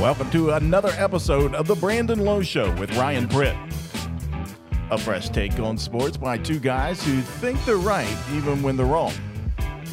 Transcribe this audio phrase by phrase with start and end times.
[0.00, 3.54] Welcome to another episode of The Brandon Lowe Show with Ryan Pritt.
[4.90, 8.86] A fresh take on sports by two guys who think they're right even when they're
[8.86, 9.12] wrong,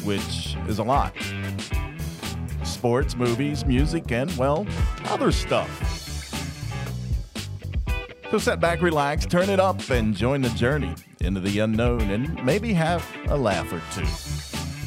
[0.04, 1.14] which is a lot.
[2.64, 4.66] Sports, movies, music, and, well,
[5.08, 5.68] other stuff.
[8.30, 12.42] So sit back, relax, turn it up, and join the journey into the unknown and
[12.46, 14.06] maybe have a laugh or two.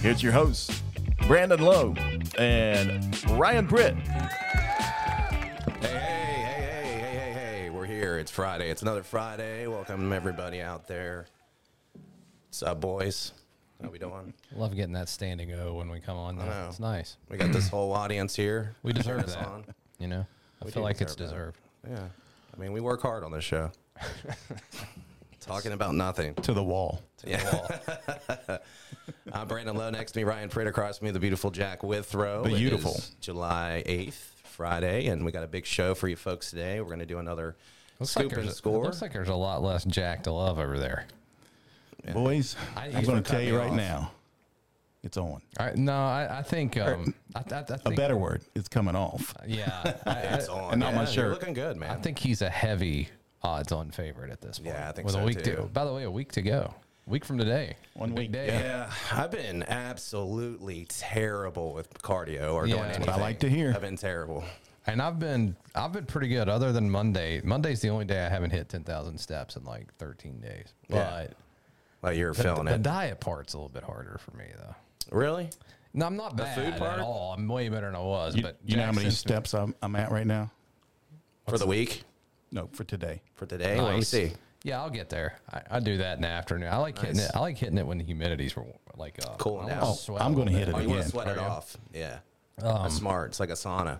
[0.02, 0.82] Here's your hosts,
[1.28, 1.94] Brandon Lowe
[2.40, 4.11] and Ryan Pritt.
[8.32, 8.70] It's Friday.
[8.70, 9.68] It's another Friday.
[9.68, 11.26] Welcome everybody out there.
[12.48, 13.34] What's up, boys?
[13.84, 14.34] How we doing?
[14.56, 16.38] Love getting that standing O when we come on.
[16.38, 16.46] Though.
[16.46, 16.68] know.
[16.70, 17.18] It's nice.
[17.28, 18.74] We got this whole audience here.
[18.84, 19.46] We deserve Cheering us that.
[19.48, 19.66] on.
[20.00, 20.26] You know,
[20.62, 21.90] I We feel do like it's deserve that.
[21.90, 22.00] deserved.
[22.02, 22.08] Yeah.
[22.56, 23.70] I mean, we work hard on this show.
[25.42, 26.34] Talking about nothing.
[26.36, 27.02] To the wall.
[27.28, 27.68] Yeah.
[29.34, 29.90] I'm Brandon Lowe.
[29.90, 30.68] Next to me, Ryan Pritt.
[30.68, 32.46] Across from me, the beautiful Jack Withrow.
[32.46, 32.92] It Beautiful.
[32.94, 34.14] is July 8th,
[34.46, 36.80] Friday, and we got a big show for you folks today.
[36.80, 37.58] We're going to do another
[38.02, 38.84] Looks scoop like and there's, score.
[38.84, 41.06] Looks like there's a lot less Jack to love over there.
[42.14, 43.76] Boys, I- I'm going gonna tell you right off.
[43.76, 44.12] now,
[45.04, 45.42] it's on.
[45.60, 48.68] I, no, I, I think um, I, I, I A think, a better word, it's
[48.68, 49.34] coming off.
[49.48, 50.72] Yeah, I, it's on.
[50.74, 51.16] and not my shirt.
[51.16, 51.92] You're looking good, man.
[51.92, 53.10] I think he's a heavy
[53.44, 54.74] odds-on favorite at this point.
[54.76, 55.56] Yeah, I think with so, a week too.
[55.58, 55.62] to.
[55.64, 56.74] By the way, a week to go.
[57.08, 57.76] Week from today.
[57.94, 58.48] One Big week, day.
[58.48, 62.76] Yeah, I've been absolutely terrible with cardio or Yeah.
[62.76, 63.08] doing That's anything.
[63.14, 63.74] what I like to hear.
[63.76, 64.44] I've been terrible.
[64.92, 67.40] And I've been I've been pretty good other than Monday.
[67.44, 70.74] Monday's the only day I haven't hit 10,000 steps in like 13 days.
[70.90, 71.28] Yeah.
[72.02, 72.78] But Like you're the, feeling the it.
[72.78, 74.76] The diet part's a little bit harder for me though.
[75.18, 75.50] Really?
[75.94, 77.00] No, I'm not bad food part?
[77.00, 77.34] at all.
[77.38, 78.36] I'm way better than I was.
[78.36, 80.52] You, but you know how many steps I'm, I'm at right now?
[81.48, 82.04] For the week?
[82.52, 83.22] No, for today.
[83.36, 83.80] For today?
[83.80, 84.32] Let me see.
[84.64, 85.40] Yeah, I'll get there.
[85.52, 86.70] I, I do that in the afternoon.
[86.72, 87.32] I like hitting it.
[87.34, 88.56] I like hitting it when the humidity's
[88.96, 89.96] like uh, Cooling Now.
[90.10, 91.04] Oh, I'm gonna hit it Oh, you want again.
[91.04, 91.76] to sweat it off?
[91.94, 92.20] Yeah.
[92.62, 93.30] Um, That's smart.
[93.32, 94.00] It's like a sauna.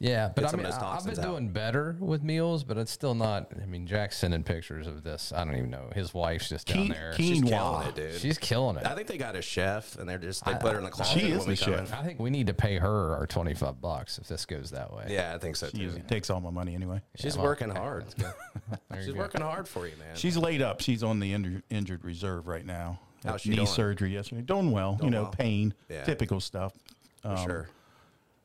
[0.00, 1.22] Yeah, but I some mean, of those I- I've been out.
[1.32, 3.50] doing better with meals, but it's still not.
[3.60, 5.32] I mean, Jack's sending pictures of this.
[5.32, 5.90] I don't even know.
[5.94, 7.12] His wife's just down Keen- there.
[7.14, 7.48] keen- She's Quinoa.
[7.48, 8.20] killing it, dude.
[8.20, 8.86] She's killing it.
[8.86, 10.90] I think they got a chef, and they're just they I- put her in the
[10.90, 11.18] closet.
[11.18, 11.92] She is when we the come chef.
[11.94, 15.06] I think we need to pay her our 25 bucks if this goes that way.
[15.08, 15.82] Yeah, I think so She too.
[15.82, 17.00] usually takes all my money anyway.
[17.16, 18.04] She's well, working hard.
[19.04, 20.14] She's working hard for you, man.
[20.14, 20.80] She's laid up.
[20.80, 23.00] She's on the injured, injured reserve right now.
[23.24, 23.66] How's she knee doing?
[23.66, 24.42] surgery yesterday.
[24.42, 24.94] Doing well.
[24.94, 25.32] Doing you know, well.
[25.32, 26.04] pain, Yeah.
[26.04, 26.72] typical stuff.
[27.22, 27.68] for Um, sure.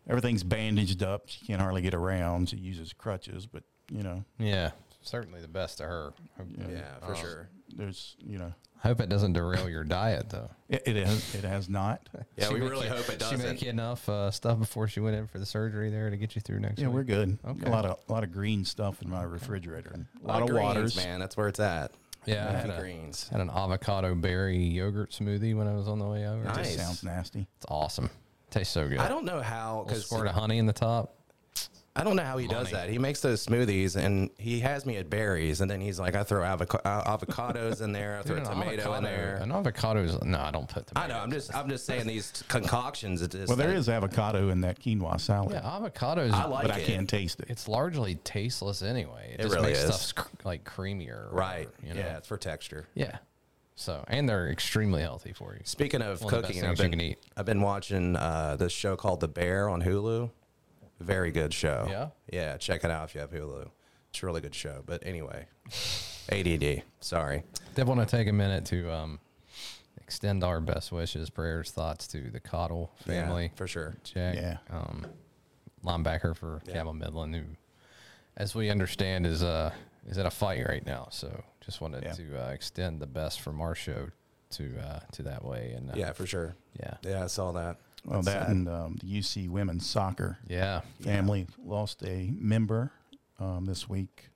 [0.09, 1.24] Everything's bandaged up.
[1.30, 2.50] She can't hardly get around.
[2.50, 4.72] She uses crutches, but you know, Yeah,
[5.02, 6.14] certainly the best to her.
[6.38, 7.50] Hope, Yeah, for sure.
[7.75, 8.53] there's you know,
[8.84, 10.50] I hope it doesn't derail your diet though.
[10.68, 12.08] it, it has it has not.
[12.38, 13.41] Yeah, She we really you- hope it doesn't.
[13.41, 16.35] make you enough uh, stuff before she went in for the surgery there to get
[16.35, 16.96] you through next Yeah, week.
[16.96, 17.38] we're good.
[17.46, 17.66] Okay.
[17.66, 19.91] A lot of a lot of green stuff in my refrigerator.
[19.94, 20.96] and A lot, of greens, waters.
[20.97, 21.20] man.
[21.20, 21.91] That's where it's at.
[22.25, 23.28] Yeah, I had a, greens.
[23.30, 26.41] had an avocado berry yogurt smoothie when I was on the way over.
[26.44, 26.74] It Nice.
[26.74, 27.47] just sounds nasty.
[27.58, 28.09] It's awesome.
[28.53, 29.00] Tastes so good.
[29.00, 31.16] I don't know how because squirt of honey in the top.
[31.96, 32.86] I don't know how he does Money.
[32.86, 32.90] that.
[32.90, 36.24] He makes those smoothies and he has me at berries, and then he's like, I
[36.24, 39.38] throw avoca- uh, avocados in there, I throw Dude, a an tomato in there.
[39.41, 40.94] An avocado is no, I don't put them.
[40.96, 41.19] I know.
[41.19, 43.22] I'm just I'm just saying these concoctions.
[43.24, 46.31] It just Well, there is avocado in that quinoa salad, Yeah, avocados.
[46.31, 46.85] I like but I it.
[46.85, 47.47] can't taste it.
[47.50, 49.31] It's largely tasteless anyway.
[49.34, 49.96] It, It just really makes is.
[49.96, 51.28] stuff cr- like creamier.
[51.28, 51.68] or right.
[51.68, 52.00] whatever, You know?
[52.00, 52.88] Yeah, it's for texture.
[52.96, 53.18] Yeah.
[53.75, 55.61] So and they're extremely healthy for you.
[55.63, 57.17] Speaking of One of cooking, I've things you been can eat.
[57.35, 60.29] I've been watching uh, this show called The Bear on Hulu.
[61.00, 61.88] Very good show.
[61.89, 62.09] Yeah?
[62.31, 63.69] Yeah, check it out if you have Hulu.
[64.09, 64.84] It's a really good show.
[64.85, 65.47] But anyway,
[66.31, 66.84] ADD.
[67.00, 67.44] Sorry.
[67.75, 69.19] Did want to take a minute to um,
[69.97, 73.51] extend our best wishes, prayers, thoughts to the Cottle Yeah, family.
[73.55, 73.95] for sure.
[74.03, 74.57] Jack, Yeah.
[74.69, 75.07] um,
[75.84, 76.73] linebacker for Yeah.
[76.73, 77.44] Cabell Midland, who,
[78.38, 79.73] as we understand, is uh
[80.07, 81.07] is at a fight right now.
[81.11, 82.13] So just wanted Yeah.
[82.13, 84.09] to uh, extend the best from our show
[84.51, 85.74] to uh, to that way.
[85.75, 86.56] And uh, Yeah, for sure.
[86.79, 87.78] yeah, Yeah, I saw that.
[88.06, 88.50] Well, That's that sad.
[88.56, 92.91] and um, the UC women's soccer yeah, family lost a member
[93.40, 94.29] um, this week,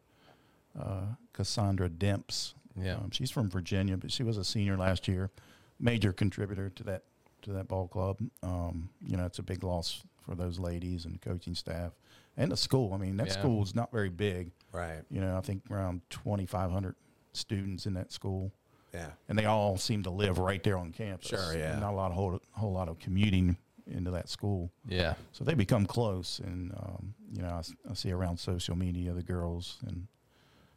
[0.80, 1.02] uh,
[1.34, 2.54] Cassandra Demps.
[2.82, 2.96] Yeah.
[2.96, 5.31] Um, she's from Virginia, but she was a senior last year,
[5.80, 7.04] major contributor to that
[7.44, 8.19] to that ball club.
[8.42, 11.92] Um, you know, it's a big loss for those ladies and coaching staff
[12.38, 12.94] and the school.
[12.94, 13.34] I mean, that Yeah.
[13.34, 14.51] school is not very big.
[14.72, 15.01] Right.
[15.10, 16.96] You know, I think around 2,500
[17.38, 18.51] students in that school,
[18.94, 19.12] Yeah.
[19.30, 21.28] and they all seem to live right there on campus.
[21.30, 21.78] Sure, yeah.
[21.80, 24.69] Not a lot of whole, whole lot of commuting into that school.
[24.88, 29.24] yeah, So they become close, and um, you know, I see around social media the
[29.24, 30.07] girls and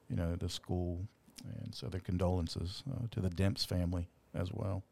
[0.08, 1.00] you know the school,
[1.62, 4.82] and so their condolences uh, to the Demps family as well.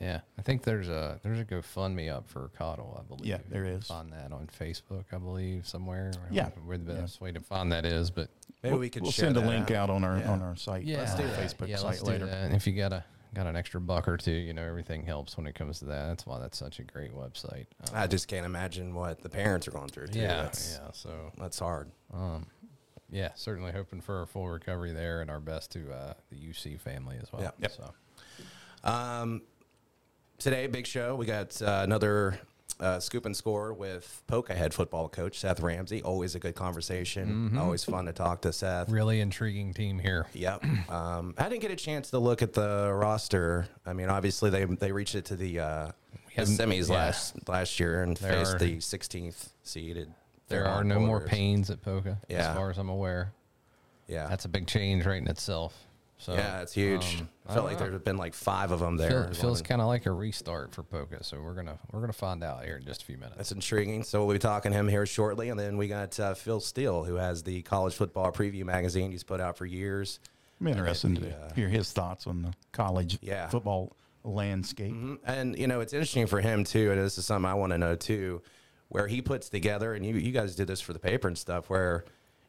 [0.00, 0.20] Yeah.
[0.38, 3.26] I think there's a there's a GoFundMe up for Cottle, I believe.
[3.26, 3.86] Yeah, there You can is.
[3.86, 6.12] Find that on Facebook, I believe, somewhere.
[6.16, 6.48] I Yeah.
[6.64, 7.00] where the Yeah.
[7.00, 8.28] best way to find that is, but
[8.62, 10.30] Maybe we'll, we could we'll share send a link out on our Yeah.
[10.32, 11.22] on our site, yeah, do.
[11.24, 12.26] Facebook yeah, site let's do later.
[12.26, 12.44] that.
[12.46, 13.04] And if you got a
[13.34, 14.30] got an extra buck or two.
[14.30, 16.06] You know, everything helps when it comes to that.
[16.06, 17.66] That's why that's such a great website.
[17.82, 20.06] Um, I just can't imagine what the parents are going through.
[20.06, 20.20] Too.
[20.20, 20.90] yeah, that's, yeah.
[20.92, 21.90] So that's hard.
[22.14, 22.46] Um,
[23.10, 26.80] yeah, certainly hoping for a full recovery there, and our best to uh, the UC
[26.80, 27.42] family as well.
[27.42, 27.50] Yeah.
[27.58, 27.72] Yep.
[27.72, 27.94] So
[28.84, 29.42] Um,
[30.38, 31.14] today, big show.
[31.16, 32.38] We got uh, another
[32.80, 36.02] uh, scoop and score with Poca head football coach Seth Ramsey.
[36.02, 37.56] Always a good conversation.
[37.56, 38.90] Always fun to talk to Seth.
[38.90, 40.26] really intriguing team here.
[40.32, 40.64] Yep.
[40.88, 43.66] Um, I didn't get a chance to look at the roster.
[43.84, 45.90] I mean, obviously they they reached it to the, uh,
[46.36, 46.94] the semis yeah.
[46.94, 50.12] last last year and There faced are- the 16th seeded.
[50.48, 52.50] There are no more Paynes at Poca, Yeah.
[52.50, 53.32] as far as I'm aware.
[54.06, 54.28] Yeah.
[54.28, 55.74] That's a big change right in itself.
[56.18, 57.18] So yeah, it's huge.
[57.20, 59.10] um, I felt like there have been like five of them there.
[59.10, 61.22] Feel, There's feels kind of like a restart for Poca.
[61.22, 63.36] So we're gonna we're gonna find out here in just a few minutes.
[63.36, 64.02] That's intriguing.
[64.02, 67.04] So we'll be talking to him here shortly, and then we got uh, Phil Steele,
[67.04, 70.18] who has the college football preview magazine he's put out for years.
[70.60, 73.48] I'm interested to uh, hear his thoughts on the college Yeah.
[73.48, 74.94] football landscape.
[75.24, 77.78] And you know, it's interesting for him too, and this is something I want to
[77.78, 78.40] know too,
[78.88, 81.68] where he puts together, and you you guys did this for the paper and stuff,
[81.68, 82.04] where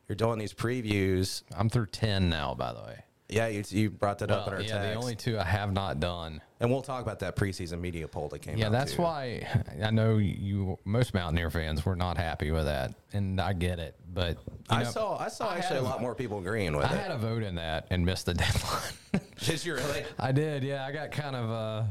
[0.07, 1.43] you're doing these previews.
[1.55, 3.03] I'm through ten now, by the way.
[3.29, 5.99] Yeah, you, you brought that up in our yeah, the only two I have not
[5.99, 6.41] done.
[6.61, 8.59] and we'll talk about that preseason media poll that came out.
[8.59, 8.71] Yeah, out.
[8.71, 9.01] that's too.
[9.01, 9.45] why
[9.83, 10.79] I know you.
[10.85, 13.95] Most Mountaineer fans were not happy with that, and I get it.
[14.13, 14.37] But
[14.69, 17.01] I know, saw I saw I actually a lot more people agreeing with I it.
[17.01, 18.33] had a vote in that and missed the
[19.13, 19.27] deadline.
[19.39, 20.03] Did you really?
[20.17, 20.85] I did, yeah.
[20.85, 21.83] I got kind of, uh,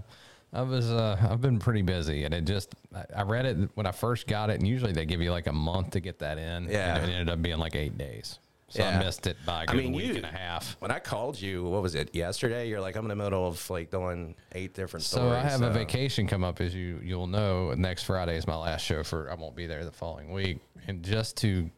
[0.52, 3.86] I was, uh, I've been pretty busy, and it just, I, I read it when
[3.86, 6.38] I first got it, and usually they give you like a month to get that
[6.38, 6.64] in.
[6.70, 6.96] Yeah.
[6.96, 8.98] and it ended up being like eight days, so Yeah.
[8.98, 10.76] I missed it by a I mean, week you- and a half.
[10.80, 12.68] When I called you, what was it yesterday?
[12.68, 15.44] You're like, I'm in the middle of like doing eight different So stories.
[15.44, 17.72] I have a vacation come up, as you you'll know.
[17.74, 19.30] Next Friday is my last show for.
[19.30, 20.58] I won't be there the following week,
[20.88, 21.70] and just to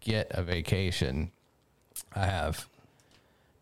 [0.00, 1.30] get a vacation,
[2.14, 2.66] I have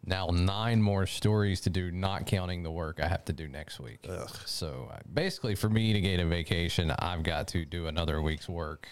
[0.07, 3.81] now nine more stories to do, not counting the work I have to do next
[3.81, 4.07] week.
[4.47, 8.49] So uh, basically, for me to get a vacation, I've got to do another week's
[8.49, 8.89] work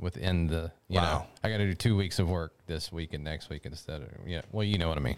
[0.00, 0.72] within the.
[0.88, 1.26] You know, Wow.
[1.44, 4.08] I got to do two weeks of work this week and next week instead of
[4.26, 4.42] yeah.
[4.52, 5.16] Well, you know what I mean.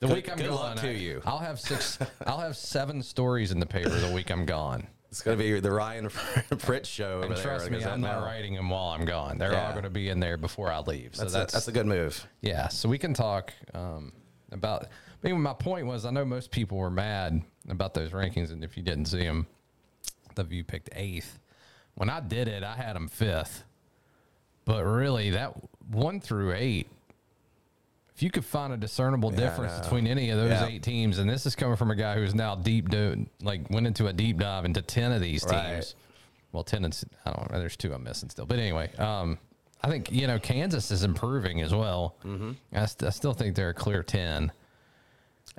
[0.00, 1.22] The Good- week I'm good gone, luck to I- you.
[1.24, 1.98] I'll have six.
[2.26, 4.86] I'll have seven stories in the paper the week I'm gone.
[5.10, 7.22] It's gonna be the Ryan Pritt show.
[7.22, 9.38] And trust there, me, I'm not writing them while I'm gone.
[9.38, 11.16] They're all going to be in there before I leave.
[11.16, 12.26] So That's, that's a, that's a good move.
[12.42, 12.68] yeah.
[12.68, 14.12] So we can talk um,
[14.52, 14.84] about.
[15.24, 18.62] I mean, my point was, I know most people were mad about those rankings, and
[18.62, 19.46] if you didn't see them,
[20.36, 21.38] the View picked eighth.
[21.94, 23.64] When I did it, I had them fifth.
[24.68, 25.54] But really, that
[25.90, 26.90] one through eight,
[28.14, 30.66] if you could find a discernible I difference between any of those Yeah.
[30.66, 33.86] eight teams, and this is coming from a guy who's now deep, do, like went
[33.86, 35.76] into a deep dive into ten of these Right.
[35.76, 35.94] teams.
[36.52, 36.94] Well, ten and
[37.24, 37.58] I don't know.
[37.58, 39.38] There's two I'm missing still, but anyway, um,
[39.82, 42.16] I think you know Kansas is improving as well.
[42.26, 42.52] Mm-hmm.
[42.74, 44.52] I, st- I still think they're a clear ten.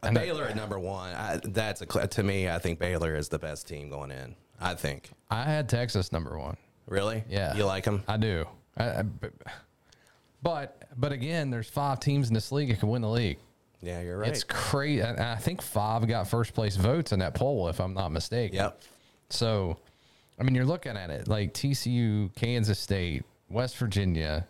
[0.04, 1.16] And I- Baylor at number one.
[1.16, 2.48] I, that's a to me.
[2.48, 4.36] I think Baylor is the best team going in.
[4.62, 5.10] I think.
[5.32, 6.58] I had Texas number one.
[6.86, 7.24] Really?
[7.28, 8.04] Yeah, You like them?
[8.08, 8.46] I do.
[8.80, 9.04] I, I-
[10.42, 13.38] but, but again, there's five teams in this league that can win the league.
[13.82, 14.30] Yeah, you're right.
[14.30, 15.04] It's crazy.
[15.04, 18.56] I think five got first place votes in that poll, if I'm not mistaken.
[18.56, 18.82] yep.
[19.30, 19.78] So,
[20.40, 24.46] I mean, you're looking at it like TCU, Kansas State, West Virginia.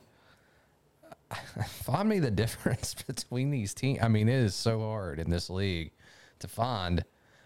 [1.84, 4.00] Find me the difference between these teams.
[4.02, 5.92] I mean, it is so hard in this league
[6.40, 7.04] to find.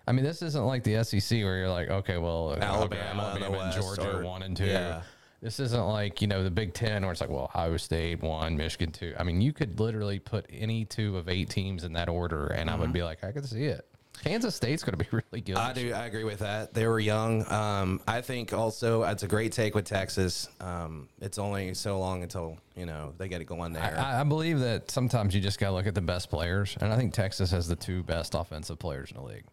[0.07, 3.59] I mean, this isn't like the SEC where you're like, okay, well, Alabama in the
[3.59, 4.65] and Georgia or- one and two.
[4.65, 5.01] yeah.
[5.43, 8.55] This isn't like you know the Big Ten where it's like, well, Ohio State one,
[8.55, 9.13] Michigan two.
[9.19, 12.69] I mean, you could literally put any two of eight teams in that order, and
[12.69, 13.85] I would be like, I could see it.
[14.23, 15.57] Kansas State's going to be really good.
[15.57, 15.91] I do.
[15.91, 16.73] I agree with that.
[16.73, 17.45] They were young.
[17.51, 20.47] Um, I think also it's a great take with Texas.
[20.61, 23.83] Um, it's only so long until you know they get it going there.
[23.83, 26.93] I, I believe that sometimes you just got to look at the best players, and
[26.93, 29.43] I think Texas has the two best offensive players in the league.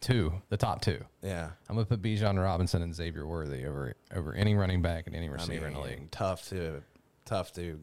[0.00, 1.04] Two, the top two.
[1.22, 1.50] yeah.
[1.68, 5.28] I'm gonna put Bijan Robinson and Xavier Worthy over over any running back and any
[5.28, 6.10] I receiver in the league.
[6.10, 6.82] tough to
[7.26, 7.78] tough to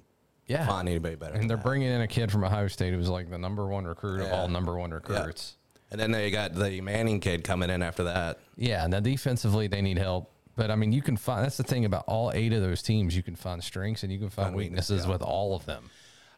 [0.47, 1.35] Yeah, find anybody better.
[1.35, 1.63] and they're that.
[1.65, 4.31] bringing in a kid from Ohio State who was like the number one recruit of
[4.31, 5.57] all number one recruits.
[5.91, 8.39] And then they got the Manning kid coming in after that.
[8.57, 10.31] Yeah, now defensively they need help.
[10.55, 13.15] But I mean, you can find that's the thing about all eight of those teams.
[13.15, 15.11] You can find strengths and you can find Find weakness, weaknesses yeah.
[15.13, 15.91] with all of them.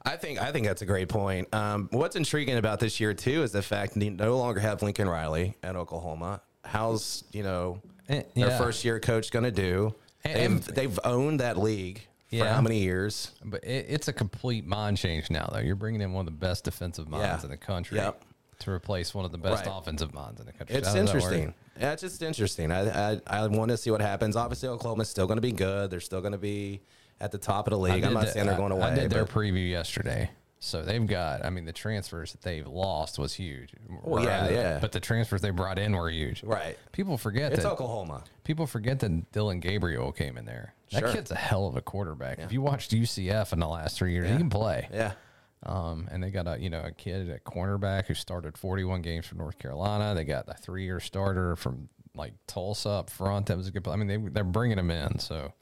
[0.06, 1.54] I think I think that's a great point.
[1.54, 5.10] Um, what's intriguing about this year too is the fact they no longer have Lincoln
[5.10, 6.42] Riley at Oklahoma.
[6.64, 9.94] How's you know Eh, their first year coach going to do?
[10.24, 12.54] And- They've they've owned that league for Yeah.
[12.54, 13.32] how many years?
[13.44, 15.60] But it, it's a complete mind change now, though.
[15.60, 17.46] You're bringing in one of the best defensive minds Yeah.
[17.46, 18.24] in the country Yep.
[18.60, 19.76] to replace one of the best Right.
[19.78, 20.76] offensive minds in the country.
[20.76, 21.54] It's interesting.
[21.80, 22.72] Yeah, it's just interesting.
[22.72, 24.36] I I, I want to see what happens.
[24.36, 25.92] Obviously, Oklahoma's still going to be good.
[25.92, 26.82] They're still going to be
[27.22, 28.04] at the top of the league.
[28.04, 28.84] I'm not the- saying they're going away.
[28.84, 30.32] I did their but- preview yesterday.
[30.62, 33.74] So they've got, I mean, the transfers that they've lost was huge.
[33.90, 34.52] Yeah, Right?
[34.52, 34.80] yeah.
[34.82, 36.44] But the transfers they brought in were huge.
[36.44, 36.78] Right.
[36.92, 37.72] People forget It's that.
[37.72, 38.26] Oklahoma.
[38.44, 40.74] People forget that Dillon Gabriel came in there.
[40.92, 41.14] That Sure.
[41.14, 42.40] kid's a hell of a quarterback.
[42.40, 44.90] If you watched UCF in the last three years, he can play.
[44.92, 45.14] Yeah.
[45.64, 49.26] Um, and they got a you know a kid at cornerback who started 41 games
[49.28, 50.14] for North Carolina.
[50.14, 53.46] They got a three year starter from like Tulsa up front.
[53.48, 53.84] That was a good.
[53.86, 53.94] play.
[53.94, 55.20] I mean, they they're bringing him in.
[55.20, 55.54] So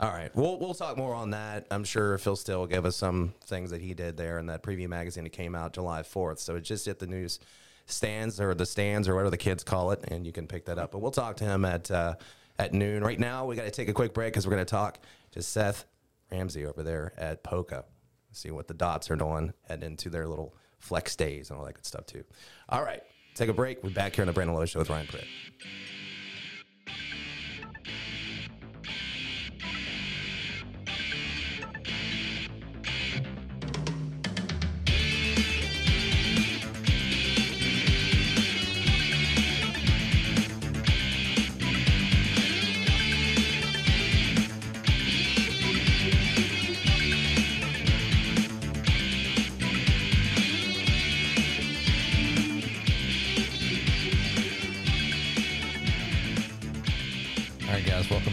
[0.00, 0.34] All right.
[0.34, 1.66] We'll we'll talk more on that.
[1.70, 4.62] I'm sure Phil Steele will give us some things that he did there in that
[4.62, 6.38] preview magazine that came out July 4th.
[6.38, 7.40] So it just hit the news
[7.86, 10.78] stands or the stands or whatever the kids call it, and you can pick that
[10.78, 10.92] up.
[10.92, 12.14] But we'll talk to him at uh,
[12.58, 13.02] at noon.
[13.02, 15.00] Right now, we got to take a quick break because we're going to talk
[15.32, 15.84] to Seth
[16.30, 17.84] Ramsey over there at Poca.
[18.30, 21.74] See what the dots are doing head into their little flex days and all that
[21.74, 22.22] good stuff too.
[22.68, 23.02] All right.
[23.34, 23.82] Take a break.
[23.82, 25.24] We're back here on the Brandon Lowe Show with Ryan Pritt.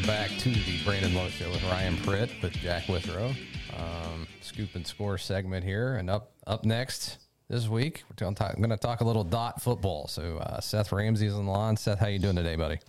[0.06, 3.34] Back to the Brandon Lowe Show with Ryan Pritt with Jack Withrow.
[3.76, 7.18] Um, scoop and score segment here, and up up next
[7.50, 10.08] this week, we're going to talk, talk a little dot football.
[10.08, 11.76] So uh, Seth Ramsey's on the line.
[11.76, 12.80] Seth, how you doing today, buddy?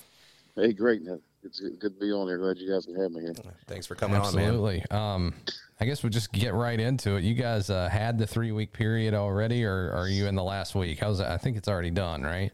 [0.56, 1.02] Hey, great.
[1.02, 1.20] man.
[1.42, 2.38] It's good to be on here.
[2.38, 3.34] Glad you guys can have me here.
[3.66, 4.44] Thanks for coming on, man.
[4.44, 4.84] Absolutely.
[4.90, 5.34] Um,
[5.80, 7.24] I guess we'll just get right into it.
[7.24, 10.74] You guys uh, had the three week period already, or are you in the last
[10.74, 10.98] week?
[10.98, 11.30] How's that?
[11.30, 12.50] I think it's already done, right?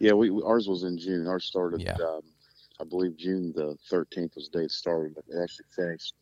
[0.00, 1.26] Yeah, we, we ours was in June.
[1.26, 1.94] Ours started, Yeah.
[1.94, 2.22] um,
[2.80, 6.14] I believe June the 13th was the day it started, but it actually finished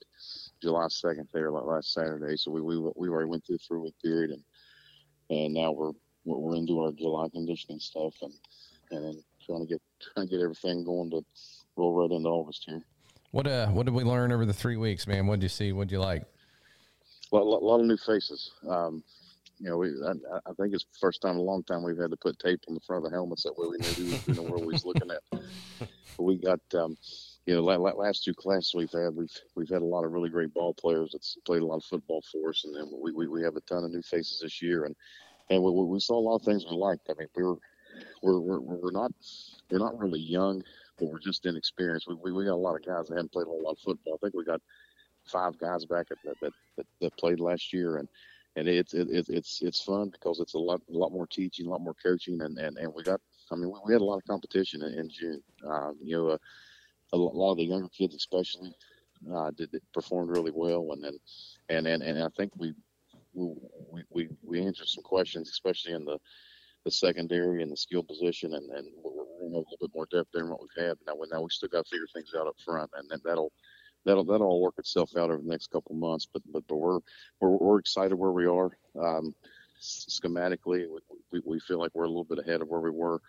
[0.63, 2.37] July 2nd there like last Saturday.
[2.37, 4.43] So we we, we already went through the three week period, and
[5.31, 5.93] and now we're
[6.25, 8.33] we're into our July conditioning stuff, and
[8.91, 9.83] and then trying to get
[10.15, 11.25] trying to get everything going to
[11.77, 12.83] roll right into August here.
[13.33, 15.27] What uh, what did we learn over the three weeks, man?
[15.27, 15.73] What did you see?
[15.73, 16.23] What did you like?
[17.33, 18.53] A lot, lot, lot of new faces.
[18.69, 19.03] Um,
[19.59, 20.13] you know, we, I,
[20.51, 22.61] I think it's the first time in a long time we've had to put tape
[22.69, 24.73] on the front of the helmets that way we knew, who- you know where we
[24.73, 25.23] was looking at.
[25.31, 25.43] But
[26.23, 26.97] we got, um,
[27.47, 30.13] you know, la- la- last two classes we've had, we've we've had a lot of
[30.13, 33.13] really great ball players that's played a lot of football for us, and then we,
[33.13, 34.95] we, we have a ton of new faces this year, and
[35.51, 37.09] and we, we saw a lot of things we liked.
[37.11, 37.57] I mean, we were
[38.23, 39.13] we're we're, we're not
[39.71, 40.63] we're not really young,
[40.99, 42.09] but we're just inexperienced.
[42.09, 43.79] We, we we got a lot of guys that haven't played a whole lot of
[43.79, 44.15] football.
[44.15, 44.61] I think we got
[45.27, 48.09] five guys back at, that, that, that that played last year, and
[48.57, 51.67] and it's it, it, it's it's fun because it's a lot a lot more teaching,
[51.67, 53.21] a lot more coaching, and and, and we got.
[53.51, 55.43] I mean, we, we had a lot of competition in, in June.
[55.67, 56.39] Uh, you know, uh,
[57.13, 58.75] a lot of the younger kids, especially,
[59.33, 61.19] uh, did, performed really well, and then
[61.69, 62.75] and and, and I think we
[63.35, 63.55] we
[63.91, 66.19] we we, we answered some questions, especially in the
[66.85, 70.31] the secondary and the skill position, and and we're, we're a little bit more depth
[70.33, 70.97] than what we've had.
[71.07, 73.53] Now, we now we still got to figure things out up front, and then that'll
[74.05, 76.27] that'll that'll all work itself out over the next couple months.
[76.33, 77.01] But but but we're
[77.41, 78.77] we're, we're excited where we are.
[78.99, 79.35] Um,
[79.81, 80.87] schematically,
[81.31, 83.21] we, we, feel like we're a little bit ahead of where we were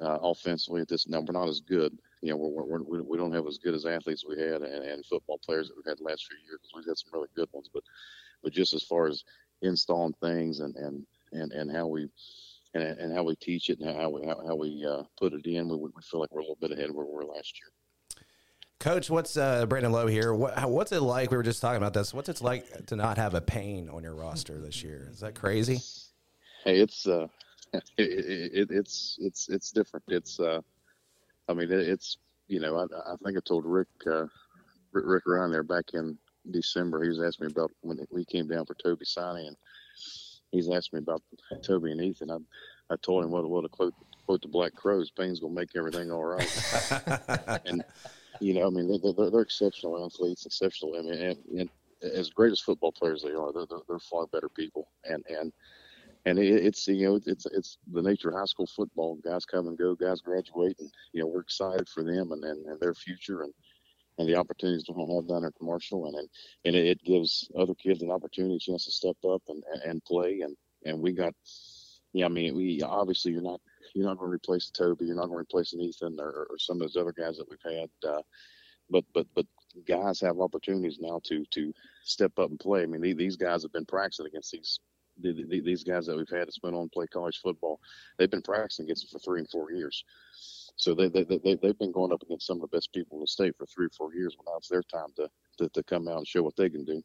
[0.00, 1.08] uh, offensively at this.
[1.08, 1.96] Now we're not as good.
[2.22, 4.84] You know, we're, we're, we we don't have as good as athletes we had and,
[4.84, 6.60] and football players that we've had the last few years.
[6.74, 7.82] We've had some really good ones, but
[8.42, 9.24] but just as far as
[9.62, 12.08] installing things and and and, and how we
[12.74, 15.46] and, and how we teach it and how we how, how we uh, put it
[15.46, 17.58] in, we, we feel like we're a little bit ahead of where we were last
[17.60, 17.70] year.
[18.80, 20.32] Coach, what's uh, Brandon Lowe here?
[20.32, 21.30] What, what's it like?
[21.30, 22.14] We were just talking about this.
[22.14, 25.06] What's it like to not have a Payne on your roster this year?
[25.12, 25.80] Is that crazy?
[26.64, 27.26] Hey, it's uh,
[27.74, 30.04] it, it, it, it's it's it's different.
[30.08, 30.62] It's uh,
[31.46, 32.16] I mean, it, it's
[32.48, 34.24] you know, I, I think I told Rick uh,
[34.92, 36.16] Rick, Rick Ryan there back in
[36.50, 37.02] December.
[37.02, 39.56] He was asking me about when we came down for Toby signing, and
[40.52, 41.22] he's asked me about
[41.62, 42.30] Toby and Ethan.
[42.30, 42.38] I
[42.90, 43.94] I told him what what to quote
[44.24, 45.10] quote the Black Crowes.
[45.10, 47.60] Pain's gonna make everything all right.
[47.66, 47.84] and
[48.40, 50.96] you know, I mean, they're, they're, exceptional athletes, exceptional.
[50.96, 51.70] I mean, and, and
[52.02, 54.88] as great as football players they are, they're, they're, they're far better people.
[55.04, 55.52] And and
[56.26, 59.16] and it, it's you know it's it's the nature of high school football.
[59.24, 62.66] Guys come and go, guys graduate, and you know we're excited for them and, and,
[62.66, 63.52] and their future and
[64.18, 66.28] and the opportunities they're going to have down at commercial and
[66.64, 70.40] and, it gives other kids an opportunity, a chance to step up and and play.
[70.40, 71.34] And and we got,
[72.12, 73.60] yeah, I mean, we obviously you're not
[73.94, 76.58] you're not going to replace Toby, you're not going to replace an Ethan or, or
[76.58, 77.90] some of those other guys that we've had.
[78.08, 78.22] Uh,
[78.90, 79.46] but but but
[79.86, 81.72] guys have opportunities now to to
[82.04, 82.82] step up and play.
[82.82, 84.80] I mean, the- these guys have been practicing against these
[85.18, 87.78] the- the- these guys that we've had that's been on play college football.
[88.18, 90.04] They've been practicing against them for three and four years.
[90.76, 93.22] So they they, they they've been going up against some of the best people in
[93.22, 94.36] the state for three or four years.
[94.36, 95.28] Well, now it's their time to,
[95.58, 97.02] to to come out and show what they can do.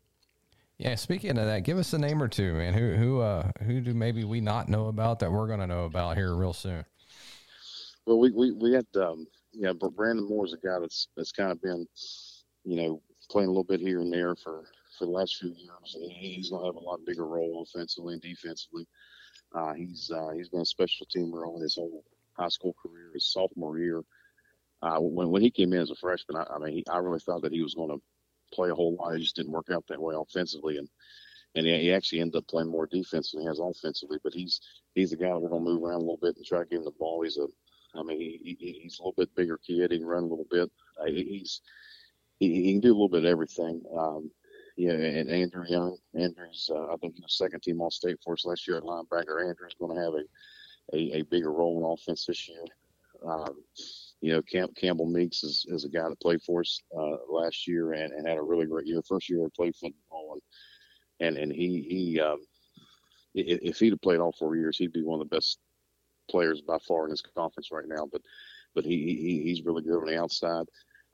[0.77, 2.73] Yeah, speaking of that, give us a name or two, man.
[2.73, 6.17] Who who uh who do maybe we not know about that we're gonna know about
[6.17, 6.83] here real soon?
[8.05, 11.51] Well, we we we had um, yeah, but Brandon Moore's a guy that's that's kind
[11.51, 11.87] of been,
[12.65, 14.65] you know, playing a little bit here and there for
[14.99, 15.95] for the last few years.
[15.95, 18.85] And he's gonna have a lot bigger role offensively and defensively.
[19.53, 22.03] Uh, he's uh, he's been a special teamer on his whole
[22.33, 24.01] high school career, his sophomore year.
[24.81, 27.19] Uh, when when he came in as a freshman, I, I mean, he, I really
[27.19, 28.01] thought that he was going to
[28.55, 29.15] play a whole lot.
[29.15, 30.89] It just didn't work out that way offensively, and
[31.55, 34.17] and he actually ended up playing more defense than he has offensively.
[34.23, 34.61] But he's
[34.93, 36.79] he's a guy that we're to move around a little bit and try to give
[36.79, 37.23] him the ball.
[37.23, 37.47] He's a
[37.97, 39.91] I mean, he, he, he's a little bit bigger kid.
[39.91, 40.69] He can run a little bit.
[40.99, 41.61] Uh, he's
[42.39, 43.81] he, he, can do a little bit of everything.
[43.97, 44.29] Um,
[44.75, 48.33] yeah, and Andrew Young, Andrew's uh, I think he was second team All State for
[48.33, 49.47] us last year at linebacker.
[49.47, 50.23] Andrew's going to have a,
[50.93, 52.63] a, a bigger role in offense this year.
[53.25, 53.63] Um,
[54.25, 57.67] you know, Camp, Campbell Meeks is, is a guy that played for us uh, last
[57.67, 59.03] year and, and had a really great year.
[59.07, 60.33] First year he played football,
[61.19, 62.39] and and, and he he um,
[63.35, 65.59] if he'd have played all four years, he'd be one of the best
[66.27, 68.07] players by far in his conference right now.
[68.11, 68.21] But
[68.73, 70.65] but he, he he's really good on the outside.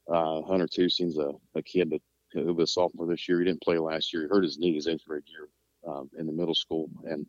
[0.09, 2.01] Uh, Hunter Toussaint's a, a kid that
[2.31, 3.39] who was a sophomore this year.
[3.39, 4.21] He didn't play last year.
[4.21, 5.49] He hurt his knee his grade year
[5.85, 7.25] um, in the middle school, and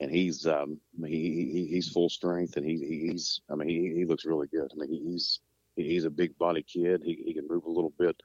[0.00, 2.76] and he's um, he, he he's full strength, and he
[3.08, 4.70] he's I mean he, he looks really good.
[4.72, 5.40] I mean he's
[5.76, 7.02] he's a big body kid.
[7.04, 8.16] He he can move a little bit.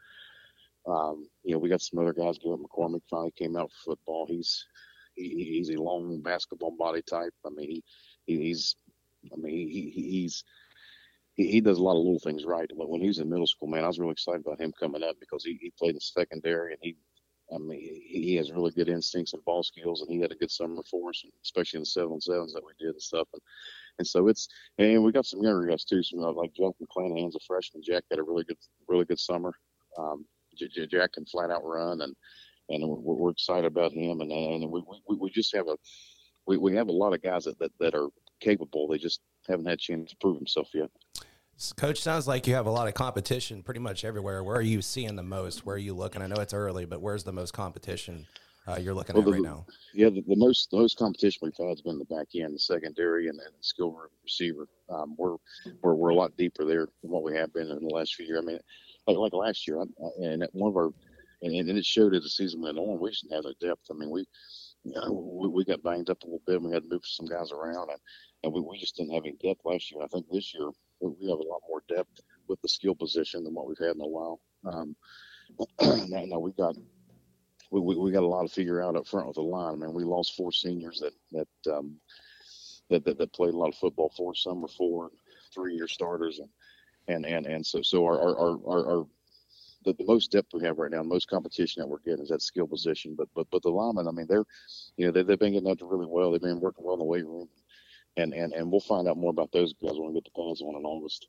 [0.88, 2.38] Um, you know, we got some other guys.
[2.38, 4.26] Garrett McCormick finally came out for football.
[4.28, 4.66] He's
[5.16, 7.34] he, he's a long basketball body type.
[7.46, 7.84] I mean, he
[8.26, 8.76] he's,
[9.34, 10.44] I mean, he, he's,
[11.34, 12.70] he, he does a lot of little things right.
[12.78, 15.04] But when he was in middle school, man, I was really excited about him coming
[15.04, 16.96] up because he, he played in secondary and he,
[17.54, 20.52] I mean, he, has really good instincts and ball skills, and he had a good
[20.52, 23.28] summer for us, especially in the seven sevens that we did and stuff.
[23.34, 23.42] And
[24.00, 26.04] and so it's and we got some younger guys too.
[26.04, 27.84] Some uh, like Jack McClanahan's a freshman.
[27.84, 29.54] Jack had a really good, really good summer.
[29.98, 30.26] Um,
[30.56, 32.16] Jack can flat out run, and
[32.70, 34.22] and we're, we're excited about him.
[34.22, 35.78] And and we, we we just have a
[36.46, 38.08] we, we have a lot of guys that, that, that are
[38.40, 38.88] capable.
[38.88, 40.90] They just haven't had a chance to prove themselves yet.
[41.76, 44.44] Coach, sounds like you have a lot of competition pretty much everywhere.
[44.44, 45.66] Where are you seeing the most?
[45.66, 46.22] Where are you looking?
[46.22, 48.28] I know it's early, but where's the most competition
[48.68, 49.66] uh, you're looking well, at the, right now?
[49.92, 52.60] Yeah, the, the, most the most competition we've had has been the back end, the
[52.60, 54.68] secondary, and then the skill receiver.
[54.90, 55.38] Um, we're,
[55.82, 58.28] we're we're a lot deeper there than what we have been in the last few
[58.28, 58.40] years.
[58.40, 58.60] I mean,
[59.08, 59.86] like like last year, I,
[60.22, 60.92] and one of our
[61.42, 63.88] and, and it showed as the season went on, we didn't have no depth.
[63.90, 64.28] I mean, we
[64.84, 66.58] you know, we, we got banged up a little bit.
[66.58, 68.00] And we had to move some guys around, and,
[68.44, 70.04] and we, we just didn't have any depth last year.
[70.04, 73.54] I think this year we have a lot more depth with the skill position than
[73.54, 74.40] what we've had in a while.
[74.66, 74.96] Um,
[76.10, 76.76] now, we got
[77.72, 79.74] we, we, we got a lot to figure out up front with the line.
[79.74, 81.96] I mean, we lost four seniors that that um,
[82.90, 84.44] that, that, that played a lot of football for us.
[84.44, 85.12] Some were four,
[85.54, 86.50] three year starters, and
[87.08, 89.08] and and and so so our our our, our
[89.86, 92.30] the, the most depth we have right now, the most competition that we're getting is
[92.30, 93.16] that skill position.
[93.18, 94.46] But but but the linemen, I mean, they're
[94.98, 96.32] you know they, they've been getting to really well.
[96.32, 97.48] They've been working well in the weight room,
[98.18, 100.62] and and and we'll find out more about those guys when we get the pads
[100.62, 101.28] on in August.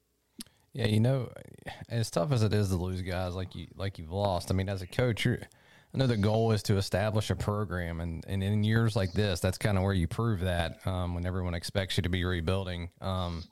[0.72, 1.30] Yeah, you know,
[1.88, 4.50] as tough as it is to lose guys like you like you've lost.
[4.50, 8.24] I mean, as a coach, I know the goal is to establish a program, and,
[8.28, 11.54] and in years like this, that's kind of where you prove that um, when everyone
[11.54, 12.90] expects you to be rebuilding.
[13.00, 13.44] Um,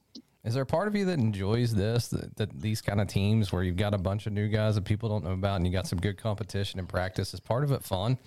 [0.45, 3.53] is there a part of you that enjoys this, that, that, these kind of teams
[3.53, 5.73] where you've got a bunch of new guys that people don't know about, and you
[5.73, 7.35] got some good competition and practice?
[7.35, 8.19] Is part of it fun?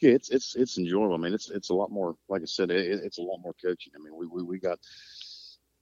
[0.00, 1.14] Yeah, it's it's it's enjoyable.
[1.14, 2.16] I mean, it's it's a lot more.
[2.28, 3.92] Like I said, it, it's a lot more coaching.
[3.96, 4.78] I mean, we we, we got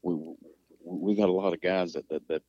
[0.03, 0.15] we
[0.85, 2.43] we got a lot of guys that that that,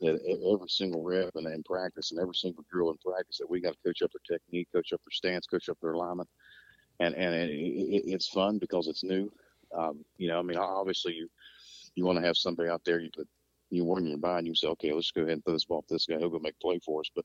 [0.00, 0.20] that
[0.54, 3.72] every single rep and in practice and every single drill in practice that we got
[3.74, 6.28] to coach up their technique, coach up their stance, coach up their alignment,
[7.00, 9.30] and and it, it, it's fun because it's new.
[9.76, 11.28] Um, you know, I mean, obviously you
[11.94, 13.28] you want to have somebody out there you put
[13.70, 14.46] you warn your mind.
[14.46, 16.18] You say, okay, let's go ahead and throw this ball to this guy.
[16.18, 17.10] He'll go make play for us.
[17.14, 17.24] But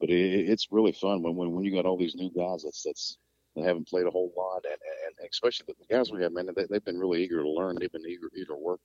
[0.00, 2.82] but it, it's really fun when, when when you got all these new guys that's
[2.82, 3.18] that's
[3.54, 6.64] that haven't played a whole lot, and, and especially the guys we have, man, they,
[6.68, 7.76] they've been really eager to learn.
[7.78, 8.80] They've been eager, eager to work,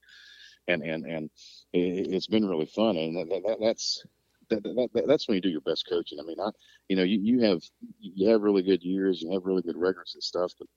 [0.68, 1.30] and and and
[1.74, 2.98] it, has been really fun.
[2.98, 4.04] And that, that, that's
[4.50, 6.20] that, that, that's when you do your best coaching.
[6.20, 6.50] I mean, I,
[6.88, 7.62] you know, you, you have
[8.00, 10.68] you have really good years, you have really good records and stuff, but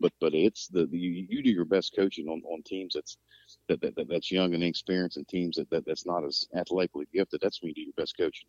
[0.00, 3.16] but but it's the, the you, you do your best coaching on, on teams that's
[3.68, 7.40] that, that, that's young and inexperienced and teams that, that that's not as athletically gifted.
[7.42, 8.48] That's when you do your best coaching.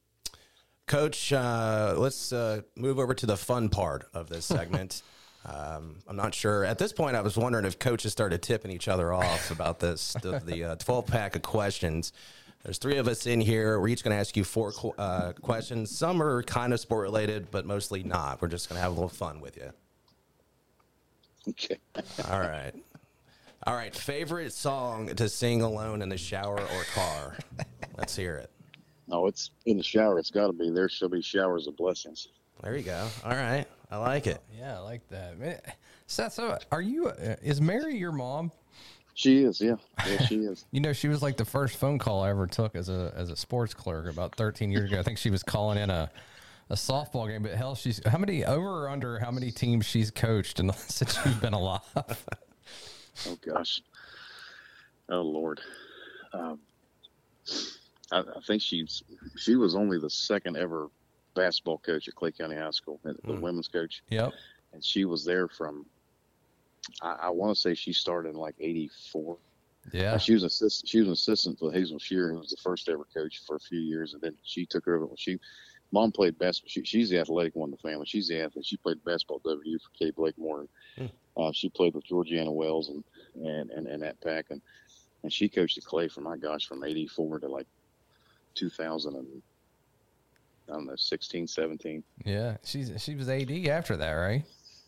[0.86, 5.02] Coach, uh, let's uh, move over to the fun part of this segment.
[5.46, 6.64] Um, I'm not sure.
[6.64, 10.16] At this point, I was wondering if coaches started tipping each other off about this,
[10.22, 12.14] the, the uh, 12 pack of questions.
[12.64, 13.78] There's three of us in here.
[13.78, 15.96] We're each going to ask you four uh, questions.
[15.96, 18.42] Some are kind of sport related, but mostly not.
[18.42, 19.72] We're just going to have a little fun with you.
[21.50, 21.78] Okay.
[22.32, 22.72] All right.
[23.68, 23.94] All right.
[23.94, 27.38] Favorite song to sing alone in the shower or car?
[27.98, 28.53] Let's hear it.
[29.14, 30.18] Oh, it's in the shower.
[30.18, 30.72] It's got to be.
[30.72, 32.30] There shall be showers of blessings.
[32.64, 33.08] There you go.
[33.24, 33.66] All right.
[33.92, 34.42] I like it.
[34.58, 35.38] Yeah, I like that.
[35.38, 35.60] Man,
[36.08, 37.10] Seth, so are you?
[37.10, 38.52] Uh, is Mary your mom?
[39.14, 39.76] She is, yeah,
[40.08, 40.66] yeah, she is.
[40.72, 43.30] You know, she was like the first phone call I ever took as a as
[43.30, 45.00] a sports clerk about 13 years ago.
[45.00, 46.10] I think she was calling in a
[46.72, 47.44] a softball game.
[47.44, 51.22] But hell, she's how many over or under how many teams she's coached and since
[51.22, 51.82] she's been alive.
[53.28, 53.84] Oh gosh.
[55.10, 55.62] Oh Lord.
[56.34, 56.60] Um,
[58.14, 59.04] I, I think she's
[59.38, 60.90] she was only the second ever
[61.36, 63.42] basketball coach at Clay County High School, the Hmm.
[63.42, 64.34] women's coach, yep.
[64.74, 65.86] and she was there from.
[67.02, 69.38] I, I want to say she started in like '84.
[69.92, 70.18] Yeah.
[70.18, 70.90] She was assistant.
[70.90, 73.60] She was an assistant for Hazel Shear, who was the first ever coach for a
[73.60, 75.40] few years, and then she took over she.
[75.92, 76.70] Mom played basketball.
[76.70, 78.08] She, she's the athletic one in the family.
[78.08, 78.66] She's the athlete.
[78.66, 80.68] She played basketball at W for Kay Blakemore.
[81.38, 83.04] Uh, she played with Georgeann Wells and
[83.46, 84.62] and and, and that pack, and
[85.24, 87.68] and she coached at Clay for my gosh from '84 to like
[88.56, 89.42] 2000 and
[90.70, 92.04] I don't know 16, 17.
[92.26, 92.58] Yeah.
[92.64, 94.44] She's she was AD after that, right?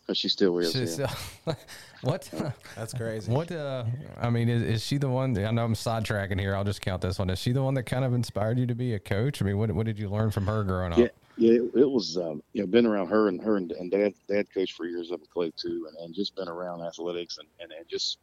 [0.06, 0.72] But she still is.
[0.72, 1.12] She's, yeah.
[1.46, 1.54] uh,
[2.02, 2.30] what?
[2.76, 3.30] That's crazy.
[3.30, 3.50] What?
[3.50, 3.84] Uh,
[4.20, 5.36] I mean, is, is she the one?
[5.36, 6.54] I know I'm sidetracking here.
[6.54, 7.28] I'll just count this one.
[7.28, 9.42] Is she the one that kind of inspired you to be a coach?
[9.42, 10.98] I mean, what what did you learn from her growing up?
[10.98, 12.16] Yeah, yeah, it, it was.
[12.16, 14.14] Um, you know, been around her and her and, and dad.
[14.28, 17.48] Dad coached for years up in Clay too, and, and just been around athletics and,
[17.60, 18.18] and and just,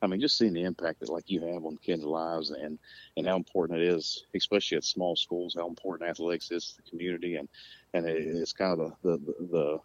[0.00, 2.78] I mean, just seeing the impact that like you have on kids' lives and
[3.16, 6.90] and how important it is, especially at small schools, how important athletics is to the
[6.90, 7.48] community and
[7.94, 9.78] and it, it's kind of the the, the,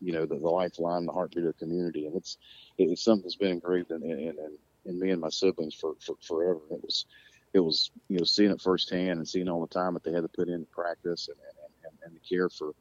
[0.00, 2.38] you know the, the lifeline, the heartbeat of the community, and it's
[2.78, 6.16] it's something that's been engraved in in, in, in me and my siblings for, for
[6.20, 6.60] forever.
[6.70, 7.06] It was
[7.52, 10.22] it was you know seeing it firsthand and seeing all the time that they had
[10.22, 12.72] to put in practice and and, and, and the care for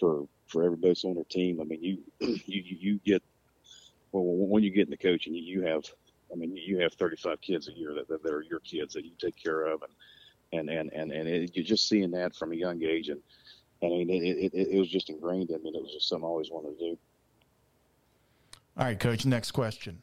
[0.00, 1.60] for for everybody on their team.
[1.60, 1.82] I mean,
[2.20, 3.22] you you you get
[4.10, 5.84] well when you get in the coaching, you have
[6.32, 9.04] I mean you have 35 kids a year that, that, that are your kids that
[9.04, 9.92] you take care of and
[10.52, 13.20] and and and, and it, you're just seeing that from a young age and.
[13.84, 15.72] I mean, it, it, it, it was just ingrained in me.
[15.74, 16.98] It was just something I always wanted to do.
[18.78, 20.02] All right, coach, next question.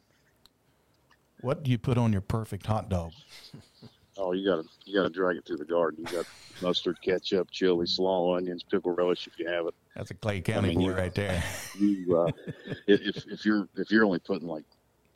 [1.40, 3.12] What do you put on your perfect hot dog?
[4.18, 6.04] Oh, you gotta you gotta drag it through the garden.
[6.06, 6.26] You got
[6.60, 9.74] mustard, ketchup, chili, slaw, onions, pickle relish if you have it.
[9.96, 11.42] That's a Clay County mean, boy you- right there.
[11.78, 12.30] You uh,
[12.86, 14.64] if if you're if you're only putting like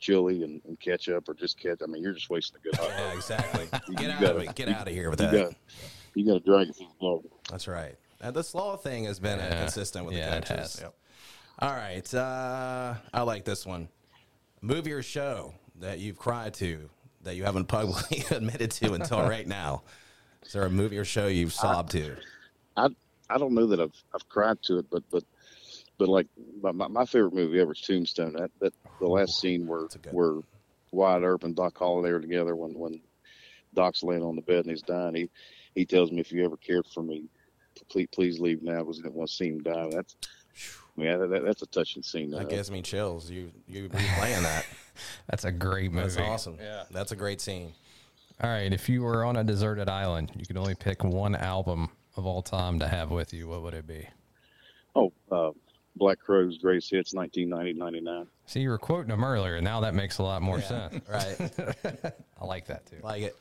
[0.05, 2.89] chili and, and ketchup or just ketchup, I mean, you're just wasting a good hot
[2.89, 3.67] Yeah, exactly.
[3.89, 4.55] You Get out gotta- of it.
[4.55, 5.43] Get out of here with You that.
[5.49, 5.53] got
[6.13, 7.29] you gotta drag it through the garden.
[7.49, 7.95] That's right.
[8.21, 9.61] Uh, the slaw thing has been uh, Yeah.
[9.63, 10.73] consistent with Yeah, the it coaches.
[10.75, 10.81] has.
[10.81, 10.93] Yep.
[11.59, 12.13] All right.
[12.13, 13.89] Uh, I like this one.
[14.61, 16.89] Movie or show that you've cried to
[17.23, 19.83] that you haven't publicly admitted to until right now.
[20.45, 22.15] Is there a movie or show you've sobbed to?
[22.77, 22.87] I
[23.29, 25.23] I don't know that I've I've cried to it, but but
[25.97, 26.27] but like
[26.61, 28.33] my, my, my favorite movie ever is Tombstone.
[28.33, 30.39] That that the last scene where a good where
[30.91, 33.01] Wyatt Earp and Doc Holliday are together when when
[33.73, 35.15] Doc's laying on the bed and he's dying.
[35.15, 35.29] He
[35.73, 37.25] he tells me if you ever cared for me,
[37.89, 39.89] please please leave now because I didn't want to see him die.
[39.91, 40.15] That's
[40.97, 42.31] yeah, that, that, that's a touching scene.
[42.31, 43.29] That gives me chills.
[43.29, 44.65] You you replaying that?
[45.29, 46.07] That's a great movie.
[46.07, 46.57] That's awesome.
[46.57, 47.73] Yeah, that's a great scene.
[48.41, 51.89] All right, if you were on a deserted island, you could only pick one album
[52.15, 53.49] of all time to have with you.
[53.49, 54.07] What would it be?
[54.95, 55.51] oh, uh,
[55.95, 58.27] Black Crowes Greatest Hits 1990-99.
[58.45, 59.55] See, you were quoting them earlier.
[59.55, 60.99] And now that makes a lot more sense.
[61.09, 61.37] Right.
[62.41, 62.97] I like that too.
[63.03, 63.35] like it.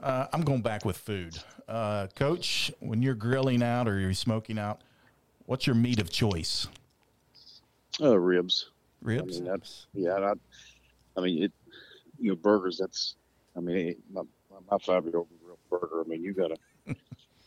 [0.00, 1.38] Uh, I'm going back with food.
[1.68, 4.80] Uh, coach, when you're grilling out or you're smoking out,
[5.46, 6.66] what's your meat of choice?
[8.00, 8.66] Uh, ribs.
[9.02, 9.40] I Ribs?
[9.40, 10.14] mean, that's yeah.
[10.16, 10.32] I,
[11.16, 11.52] I mean, it.
[12.18, 12.78] You know, burgers.
[12.78, 13.14] That's.
[13.56, 14.22] I mean, it, my,
[14.70, 16.02] my five year old grill burger.
[16.04, 16.56] I mean, you gotta.
[16.86, 16.94] you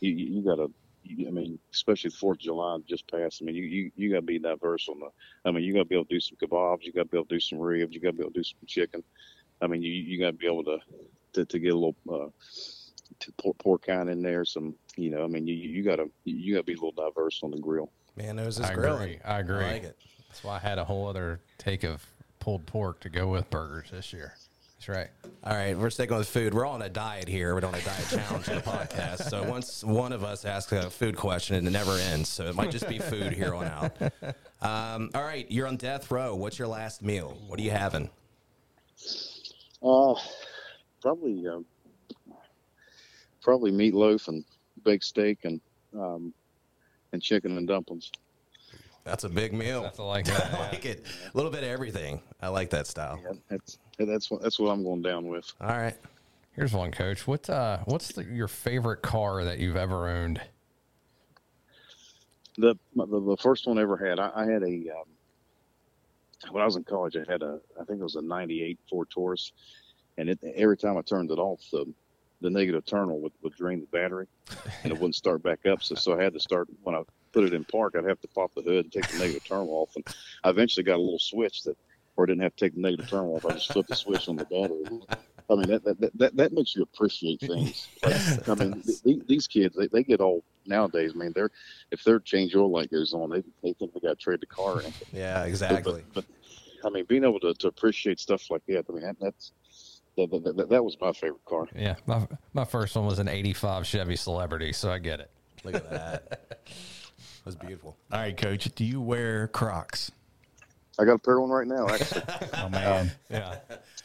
[0.00, 0.70] you you gotta.
[1.08, 3.40] You, I mean, especially the Fourth of July just passed.
[3.42, 5.08] I mean, you, you you gotta be diverse on the.
[5.44, 6.82] I mean, you gotta be able to do some kebabs.
[6.82, 7.94] You gotta be able to do some ribs.
[7.94, 9.02] You gotta be able to do some chicken.
[9.60, 10.78] I mean, you you gotta be able to
[11.34, 12.28] to, to get a little uh,
[13.20, 14.44] to pork, pork kind in there.
[14.44, 17.50] Some, you know, I mean, you you gotta you gotta be a little diverse on
[17.50, 17.90] the grill.
[18.16, 19.02] Man knows his I grilling.
[19.02, 19.20] agree.
[19.24, 19.64] I agree.
[19.64, 19.96] I like it.
[20.28, 22.04] That's why I had a whole other take of
[22.40, 24.34] pulled pork to go with burgers this year.
[24.78, 25.08] That's right.
[25.42, 26.54] All right, we're sticking with food.
[26.54, 27.52] We're all on a diet here.
[27.52, 29.28] We're on a diet challenge on the podcast.
[29.28, 32.28] So once one of us asks a food question, it never ends.
[32.28, 33.96] So it might just be food here on out.
[34.60, 36.34] Um, all right, you're on death row.
[36.34, 37.36] What's your last meal?
[37.46, 38.10] What are you having?
[39.82, 40.14] Uh,
[41.00, 41.64] probably um,
[43.40, 44.44] probably meatloaf and
[44.84, 45.60] baked steak and
[45.94, 46.32] um,
[47.12, 48.10] and chicken and dumplings.
[49.08, 49.82] That's a big meal.
[49.82, 50.54] That's like that.
[50.54, 51.04] I like it.
[51.32, 52.20] A little bit of everything.
[52.40, 53.20] I like that style.
[53.22, 55.52] Yeah, that's that's what that's what I'm going down with.
[55.60, 55.96] All right.
[56.52, 57.26] Here's one, Coach.
[57.26, 60.40] What uh, what's the, your favorite car that you've ever owned?
[62.56, 65.04] The the, the first one I ever had, I, I had a um,
[66.50, 69.08] when I was in college, I had a I think it was a '98 Ford
[69.10, 69.52] Taurus,
[70.16, 71.86] and it, every time I turned it off, the
[72.40, 74.26] the negative terminal would, would drain the battery,
[74.82, 75.82] and it wouldn't start back up.
[75.82, 77.94] So so I had to start when I put it in park.
[77.96, 80.06] I'd have to pop the hood and take the negative terminal off, and
[80.44, 81.76] I eventually got a little switch that,
[82.16, 83.46] or I didn't have to take the negative terminal off.
[83.46, 84.84] I just flipped the switch on the battery.
[85.50, 87.88] I mean that that, that, that makes you appreciate things.
[88.02, 91.12] Like, I mean th- th- these kids they, they get all nowadays.
[91.14, 91.50] I mean they're
[91.90, 94.46] if their change oil light goes on, they they think they got to trade the
[94.46, 94.92] car in.
[95.12, 96.04] Yeah, exactly.
[96.12, 96.38] But, but
[96.84, 99.52] I mean, being able to, to appreciate stuff like that, I mean, that, that's
[100.26, 101.66] that, that, that, that was my favorite car.
[101.74, 105.30] Yeah, my my first one was an '85 Chevy Celebrity, so I get it.
[105.64, 106.40] Look at that.
[107.44, 107.96] That was beautiful.
[108.12, 108.68] All right, coach.
[108.74, 110.10] Do you wear Crocs?
[110.98, 111.88] I got a pair of one right now.
[111.88, 112.22] Actually,
[112.58, 113.56] Oh man, Yeah,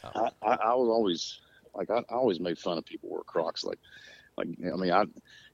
[0.02, 1.40] I, I, I was always
[1.74, 3.62] like I, I always made fun of people who wear Crocs.
[3.64, 3.78] Like,
[4.38, 5.04] like I mean, I,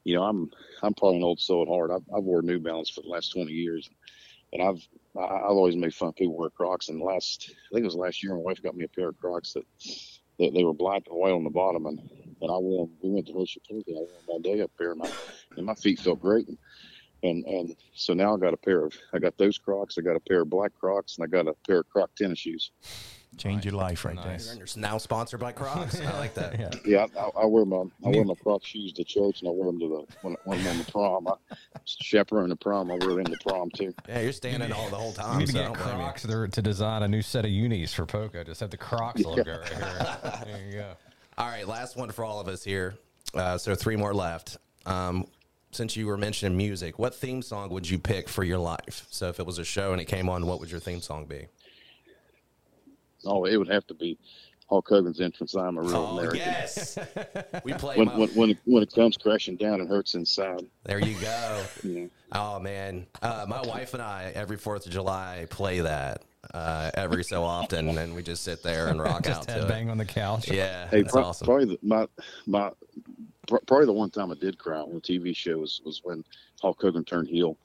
[0.05, 0.51] you know, I'm
[0.83, 1.91] I'm probably an old soul at heart.
[1.91, 3.91] I've, I've wore New Balance for the last twenty years,
[4.53, 4.87] and I've
[5.19, 6.91] I- I've always made fun of people who wear Crocs.
[6.91, 9.19] And last I think it was last year, my wife got me a pair of
[9.19, 9.65] Crocs that
[10.49, 11.99] they, were black and white on the bottom, and
[12.43, 12.89] and I wore.
[13.03, 15.11] We went to Hershey Park, I wore them all day up there, and my
[15.57, 16.49] and my feet felt great.
[16.49, 16.59] And,
[17.23, 19.97] and and so now I got a pair of I got those Crocs.
[19.99, 22.39] I got a pair of black Crocs, and I got a pair of Croc tennis
[22.39, 22.73] shoes.
[23.37, 24.57] Change your life right Nice.
[24.57, 26.01] You're now sponsored by Crocs.
[26.01, 26.59] I like that.
[26.61, 26.71] yeah.
[26.85, 29.67] Yeah, I, I wear my I wear my Croc shoes to church, and I wear
[29.67, 31.27] them to the when, when I'm on the prom.
[31.29, 31.33] I
[31.87, 32.91] chaperone the prom.
[32.91, 33.95] I wear them to prom too.
[34.09, 35.39] Yeah, you're standing all the whole You time.
[35.39, 36.03] need to So I get don't blame you.
[36.05, 38.45] Crocs there to design a new set of unis for Poca.
[38.45, 40.17] Just have the Crocs logo right here.
[40.45, 40.93] There you go.
[41.39, 42.97] All right, last one for all of us here.
[43.33, 44.59] Uh, so three more left.
[44.87, 45.27] Um,
[45.73, 49.07] since you were mentioning music, what theme song would you pick for your life?
[49.11, 51.27] So if it was a show and it came on, what would your theme song
[51.27, 51.47] be?
[53.25, 54.19] Oh, it would have to be
[54.69, 55.55] Hulk Hogan's entrance.
[55.55, 56.39] I'm a real Oh American.
[56.39, 56.99] yes,
[57.65, 57.97] we play.
[57.97, 60.65] When, my- when when it, when it comes crashing down, it hurts inside.
[60.85, 61.65] there you go.
[61.83, 62.11] You know.
[62.33, 66.23] Oh man, uh, my wife and I every Fourth of July play that
[66.55, 69.87] uh, every so often, and we just sit there and rock Just out to headbang
[69.87, 69.91] it.
[69.91, 70.49] on the couch.
[70.51, 71.47] Yeah, Hey, that's pro- awesome.
[71.47, 72.07] probably the, my
[72.47, 72.71] my
[73.49, 76.25] pr- probably the one time I did cry on a TV show was, was when
[76.63, 77.57] Hulk Hogan turned heel.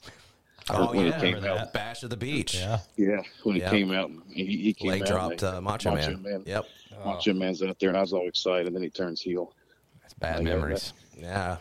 [0.70, 1.44] Oh when it yeah, came out.
[1.44, 2.56] that Bash of the Beach.
[2.56, 2.80] Yeah.
[2.98, 3.68] Yeah, when Yeah.
[3.68, 6.22] it came out, he, he came Leg out dropped and uh, Macho, Macho Man.
[6.22, 6.44] Man.
[6.46, 6.66] Yep.
[7.06, 8.68] Macho Man's out there, and I was all excited.
[8.68, 9.54] And then he turns heel.
[10.02, 10.94] That's bad Yeah, memories.
[11.18, 11.58] Yeah,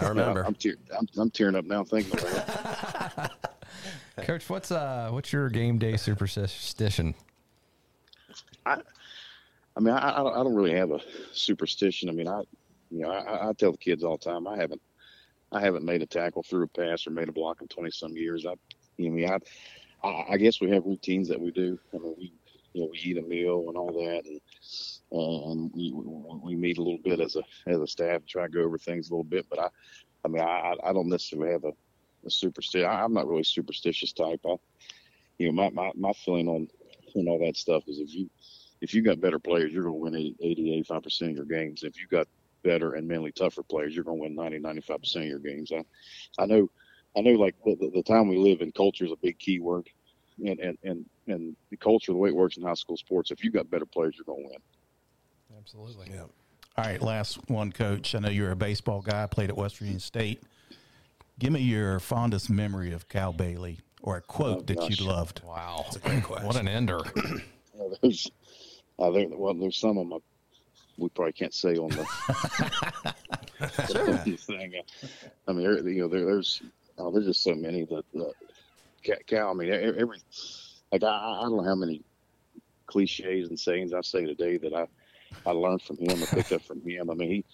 [0.00, 0.44] I remember.
[0.44, 3.30] I'm, tear, I'm, I'm tearing up now thinking about
[4.16, 4.26] it.
[4.26, 7.14] Coach, what's uh what's your game day superstition?
[8.66, 11.00] I mean, I, I, don't, I don't really have a
[11.32, 12.08] superstition.
[12.08, 12.42] I mean, I,
[12.90, 14.82] you know, I, I tell the kids all the time, I haven't,
[15.52, 18.16] I haven't made a tackle through a pass or made a block in 20 some
[18.16, 18.46] years.
[18.46, 18.54] I,
[18.96, 19.38] you know,
[20.02, 21.78] I, I, I, guess we have routines that we do.
[21.92, 22.32] I mean, we,
[22.72, 24.40] you know, we eat a meal and all that, and
[25.12, 28.60] and we, we meet a little bit as a as a staff, try to go
[28.60, 29.46] over things a little bit.
[29.50, 29.68] But I,
[30.24, 31.72] I mean, I, I don't necessarily have a,
[32.24, 32.88] a superstition.
[32.88, 34.40] I'm not really superstitious type.
[34.46, 34.54] I,
[35.38, 36.68] you know, my, my, my feeling on
[37.16, 38.30] on all that stuff is if you
[38.80, 41.46] if you got better players, you're going to win 80, 80 85 percent of your
[41.46, 41.82] games.
[41.82, 42.28] If you got
[42.62, 45.72] better and mentally tougher players, you're going to win 90, 95 percent of your games.
[45.72, 45.84] I,
[46.38, 46.68] I know,
[47.16, 47.32] I know.
[47.32, 49.88] Like the, the, the time we live in, culture is a big key word,
[50.44, 53.44] and and and and the culture, the way it works in high school sports, if
[53.44, 54.58] you got better players, you're going to win.
[55.58, 56.08] Absolutely.
[56.10, 56.24] Yeah.
[56.76, 58.14] All right, last one, coach.
[58.14, 60.42] I know you're a baseball guy, played at West Virginia State.
[61.38, 65.42] Give me your fondest memory of Cal Bailey or a quote Oh, that you loved.
[65.44, 65.82] Wow.
[65.84, 66.46] That's a great question.
[66.46, 67.00] What an ender.
[67.80, 68.30] Uh, there's,
[68.98, 70.20] uh, there, well, there's some of them
[71.00, 72.04] we probably can't say on the,
[73.88, 74.74] the thing.
[75.48, 76.62] I mean, you know, there, there's
[76.98, 79.50] oh, there's just so many that uh, Cal.
[79.50, 80.22] I mean, every
[80.92, 82.02] like I, I don't know how many
[82.86, 84.86] cliches and sayings I say today that I
[85.46, 87.10] I learned from him or picked up from him.
[87.10, 87.44] I mean, he,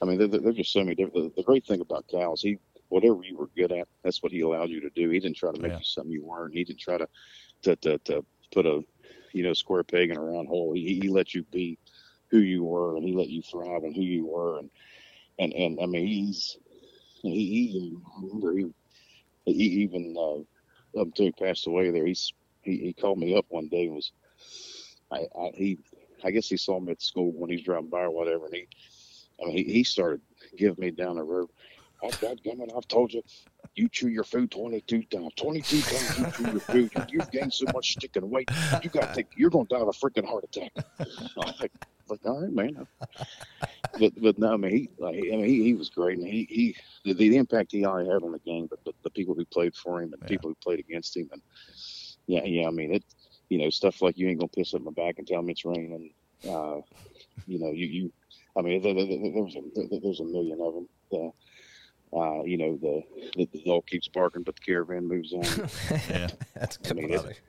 [0.00, 1.14] I mean, there, there's just so many different.
[1.14, 2.56] The, the great thing about Cal is he
[2.88, 5.10] whatever you were good at, that's what he allowed you to do.
[5.10, 5.78] He didn't try to make Yeah.
[5.78, 6.54] you something you weren't.
[6.54, 7.08] He didn't try to
[7.62, 8.80] to to, to put a
[9.32, 10.72] you know square peg in a round hole.
[10.74, 11.78] He, he let you be
[12.30, 14.70] who you were, and he let you thrive and who you were, and
[15.38, 16.56] and and I mean he's
[17.22, 17.96] he, he
[19.44, 22.32] he, he even uh, up until he passed away there he's
[22.62, 24.12] he, he called me up one day and was
[25.10, 25.78] I, I he
[26.22, 28.68] I guess he saw me at school when he's driving by or whatever and he
[29.42, 30.20] I mean he, he started
[30.56, 31.50] giving me down the road.
[32.02, 32.38] Oh, God,
[32.76, 33.22] I've told you,
[33.76, 35.32] you chew your food 22 times.
[35.36, 36.90] 22 times you chew your food.
[36.94, 38.50] You, you've gained so much sticking weight.
[38.82, 40.72] You got to take, you're going to die of a freaking heart attack.
[41.36, 41.72] Like,
[42.08, 42.86] like, all right, man.
[43.98, 46.18] But, but no, I mean, he, like, I mean, he, he was great.
[46.18, 49.10] And he, he, the, the impact he already had on the game, but, but the
[49.10, 50.28] people who played for him and Yeah.
[50.28, 51.28] people who played against him.
[51.32, 51.40] And
[52.26, 53.04] yeah, yeah, I mean, it,
[53.50, 55.52] you know, stuff like you ain't going to piss up my back and tell me
[55.52, 56.12] it's raining.
[56.48, 56.80] Uh,
[57.46, 58.12] you know, you, you,
[58.56, 60.88] I mean, there, there, there, there's, a, there, there's a million of them.
[61.12, 61.30] Uh,
[62.16, 63.02] uh, you know, the,
[63.36, 65.42] the the dog keeps barking, but the caravan moves on.
[66.08, 66.28] Yeah.
[66.54, 66.96] That's I good.
[66.96, 67.40] mean, it-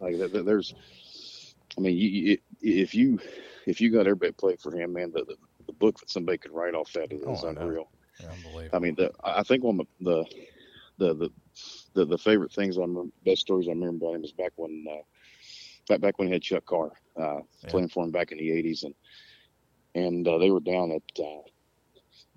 [0.00, 0.74] like there- there- there's,
[1.76, 3.18] I mean, you, you, if you
[3.66, 6.52] if you got everybody play for him, man, the, the the book that somebody could
[6.52, 7.88] write off that is, Oh, is I unreal.
[8.20, 8.70] Unbelievable.
[8.72, 10.24] I mean, the, I think one of the
[10.98, 11.30] the the
[11.94, 14.84] the, the favorite things I remember, best stories I remember about him is back when
[14.90, 15.02] uh,
[15.88, 17.70] back back when he had Chuck Carr uh, Yeah.
[17.70, 18.94] playing for him back in the '80s, and
[19.94, 21.42] and uh, they were down at uh,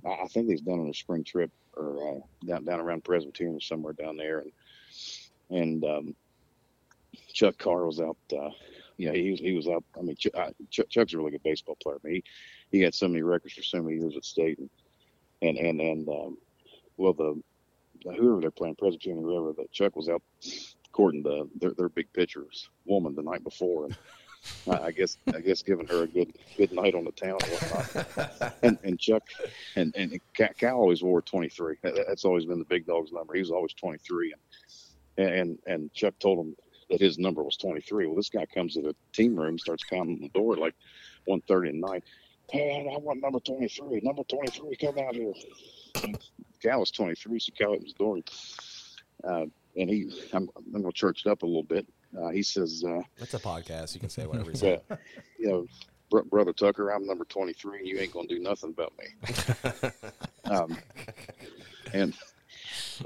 [0.07, 3.55] I think they was down on a spring trip or uh, down down around Presbyterian
[3.57, 4.51] or somewhere down there, and
[5.49, 6.15] and um,
[7.33, 8.17] Chuck Carr was out.
[8.99, 9.83] Uh, yeah, he was he was out.
[9.97, 11.97] I mean, Ch- uh, Ch- Chuck's a really good baseball player.
[12.03, 12.15] I mean,
[12.71, 14.69] he he had so many records for so many years at state, and
[15.41, 16.37] and and, and um,
[16.97, 17.41] well, the,
[18.03, 20.21] the whoever they're playing, Presbyterian whoever, that Chuck was out
[20.91, 23.97] courting the their, their big pitcher's woman the night before, and
[24.67, 27.51] I, I guess I guess giving her a good good night on the town and
[27.51, 28.53] whatnot.
[28.63, 29.23] and and Chuck
[29.75, 31.77] and and Cal, Cal always wore 23.
[31.83, 33.33] That's always been the big dog's number.
[33.33, 34.33] He was always 23,
[35.17, 36.55] and and and Chuck told him
[36.89, 38.07] that his number was 23.
[38.07, 40.75] Well, this guy comes to the team room, starts pounding on the door like
[41.27, 42.03] 1:30 at night.
[42.51, 44.01] Hey, I want number 23.
[44.03, 45.33] Number 23, come out here.
[46.61, 48.19] Cal was 23, so Cal opens the door.
[49.23, 49.45] Uh,
[49.77, 51.87] and he, I'm, I'm going to church it up a little bit.
[52.17, 53.93] Uh, he says, uh, It's a podcast.
[53.93, 54.79] You can say whatever you say.
[55.39, 55.65] you know,
[56.09, 59.89] br- brother Tucker, I'm number 23, and you ain't going to do nothing about me.
[60.45, 60.77] um,
[61.93, 62.13] and,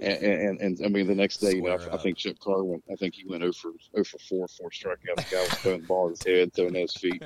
[0.02, 2.64] and, and, and I mean, the next day, you know, I, I think Chip Carr
[2.64, 5.16] went, I think he went over for, 0 for 4, four strikeouts.
[5.30, 7.24] The guy was throwing the ball at his head, throwing at his feet.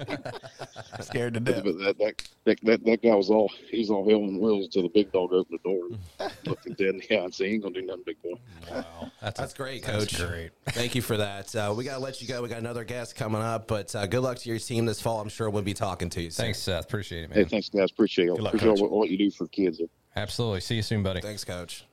[1.01, 1.63] Scared to But death.
[1.63, 4.83] that, that, that, that, that guy was all, he was all hell and wheels until
[4.83, 5.87] the big dog opened the door
[6.19, 8.03] and looked him dead in the eye and said, he ain't going to do nothing,
[8.05, 8.33] big boy.
[8.71, 10.27] Wow, that's, That's great, that's Coach.
[10.29, 10.51] great.
[10.69, 11.53] Thank you for that.
[11.55, 12.41] Uh, we got to let you go.
[12.41, 15.19] We got another guest coming up, but uh, good luck to your team this fall.
[15.21, 16.29] I'm sure we'll be talking to you.
[16.31, 16.45] soon.
[16.45, 16.85] Thanks, Seth.
[16.85, 17.39] Appreciate it, man.
[17.39, 17.91] Hey, thanks, guys.
[17.91, 18.35] Appreciate it.
[18.35, 18.81] Good luck, Appreciate Coach.
[18.81, 19.81] all, all you do for kids.
[20.15, 20.61] Absolutely.
[20.61, 21.21] See you soon, buddy.
[21.21, 21.85] Thanks, Coach.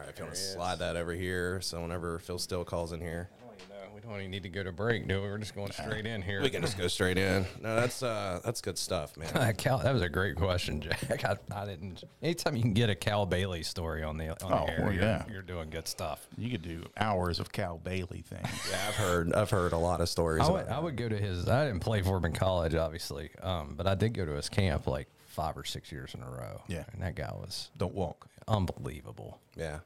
[0.00, 2.92] All right, if you want to slide that over here, so whenever Phil Steele calls
[2.92, 3.52] in here, Well,
[3.94, 5.28] we don't even need to go to break, do we?
[5.28, 6.40] We're just going straight in here.
[6.40, 7.44] we can just go straight in.
[7.60, 9.54] No, that's uh, that's good stuff, man.
[9.58, 11.22] Cal, that was a great question, Jack.
[11.22, 12.02] I, I didn't.
[12.22, 14.92] Anytime you can get a Cal Bailey story on the on Oh, the air, well,
[14.94, 15.24] you're, yeah.
[15.30, 16.26] you're doing good stuff.
[16.38, 18.48] You could do hours of Cal Bailey things.
[18.70, 20.40] Yeah, I've heard I've heard a lot of stories.
[20.42, 21.46] I about would, I would go to his.
[21.46, 24.48] I didn't play for him in college, obviously, um, but I did go to his
[24.48, 26.60] camp like five or six years in a row.
[26.68, 26.84] Yeah.
[26.92, 28.26] and that guy was Don't walk.
[28.48, 29.40] Unbelievable.
[29.56, 29.80] Yeah,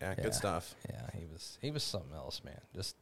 [0.00, 0.22] yeah, Yeah.
[0.24, 0.74] good stuff.
[0.88, 2.60] Yeah, he was he was something else, man.
[2.74, 2.96] Just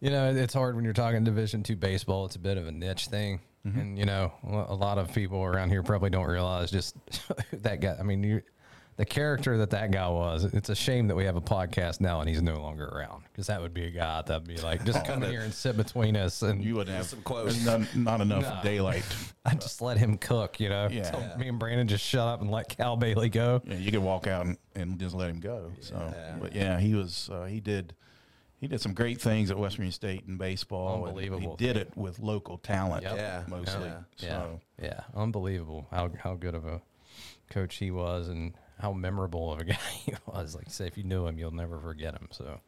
[0.00, 2.26] you know, it's hard when you're talking Division two baseball.
[2.26, 3.78] It's a bit of a niche thing, mm-hmm.
[3.78, 6.96] and you know, a lot of people around here probably don't realize just
[7.52, 7.96] that guy.
[7.98, 8.42] I mean, you,
[8.96, 10.44] the character that that guy was.
[10.44, 13.46] It's a shame that we have a podcast now and he's no longer around because
[13.46, 16.42] that would be a guy that'd be like, just come here and sit between us
[16.42, 17.64] and You wouldn't have Some quotes.
[17.64, 18.62] None, not enough Nah.
[18.62, 19.04] daylight.
[19.46, 20.60] I just let him cook.
[20.60, 21.10] You know, Yeah.
[21.10, 21.36] Tell Yeah.
[21.36, 23.62] me and Brandon just shut up and let Cal Bailey go.
[23.64, 25.72] Yeah, you could walk out and, and just let him go.
[25.80, 27.94] So, but yeah, he was uh, he did
[28.60, 30.96] he did some great things at West Virginia State in baseball.
[30.98, 31.56] and Unbelievable.
[31.58, 33.16] He did it with local talent Yep.
[33.16, 33.42] Yeah.
[33.48, 33.86] mostly.
[33.88, 34.00] Yeah.
[34.18, 36.82] Yeah, So yeah, unbelievable how how good of a
[37.50, 40.54] coach he was and how memorable of a guy he was.
[40.54, 42.28] Like I say, if you knew him, you'll never forget him.
[42.32, 42.60] So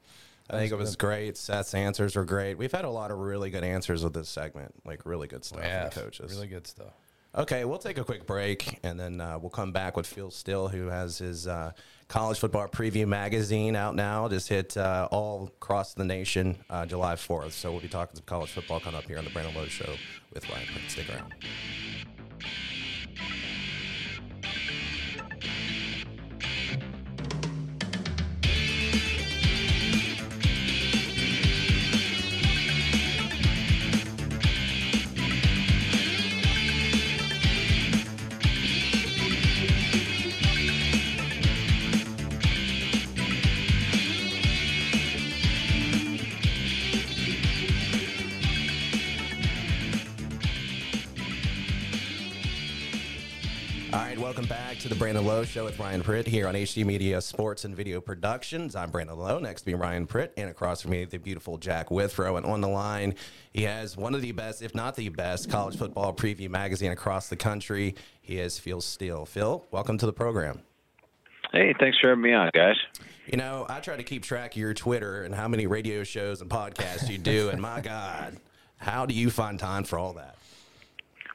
[0.48, 1.36] I think it was great.
[1.36, 2.56] Seth's answers were great.
[2.56, 5.60] We've had a lot of really good answers with this segment, like really good stuff
[5.62, 6.32] yeah, from the coaches.
[6.32, 6.92] really good stuff.
[7.36, 10.68] Okay, we'll take a quick break and then uh, we'll come back with Phil Steele,
[10.68, 11.72] who has his uh,
[12.06, 14.28] college football preview magazine out now.
[14.28, 17.50] Just hit uh, all across the nation uh, July 4th.
[17.50, 19.96] So we'll be talking some college football coming up here on the Brandon Lowe Show
[20.32, 20.68] with Ryan.
[20.86, 21.34] Stick around.
[54.84, 58.02] To the Brandon Lowe Show with Ryan Pritt here on HD Media Sports and Video
[58.02, 58.76] Productions.
[58.76, 59.38] I'm Brandon Lowe.
[59.38, 62.36] Next to me, Ryan Pritt, and across from me, the beautiful Jack Withrow.
[62.36, 63.14] And on the line,
[63.50, 67.30] he has one of the best, if not the best, college football preview magazine across
[67.30, 67.94] the country.
[68.20, 69.24] He is Phil Steele.
[69.24, 70.60] Phil, welcome to the program.
[71.50, 72.76] Hey, thanks for having me on, guys.
[73.24, 76.42] You know, I try to keep track of your Twitter and how many radio shows
[76.42, 78.36] and podcasts you do, and my God,
[78.76, 80.36] how do you find time for all that?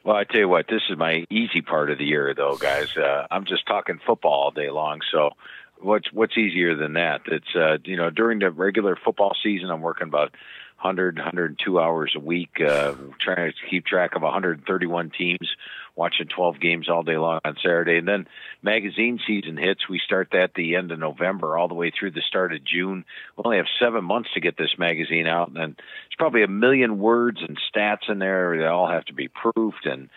[0.04, 2.96] Well, I tell you what, this is my easy part of the year, though, guys.
[2.96, 5.30] Uh, I'm just talking football all day long, so
[5.78, 7.20] what's what's easier than that?
[7.26, 10.32] It's uh, you know during the regular football season, I'm working about
[10.80, 15.48] 100, 102 hours a week, uh, trying to keep track of 131 teams,
[15.96, 18.26] watching 12 games all day long on Saturday, and then
[18.62, 19.88] magazine season hits.
[19.88, 23.04] We start that the end of November, all the way through the start of June.
[23.36, 26.48] We only have seven months to get this magazine out, and then there's probably a
[26.48, 30.10] million words and stats in there that all have to be proofed and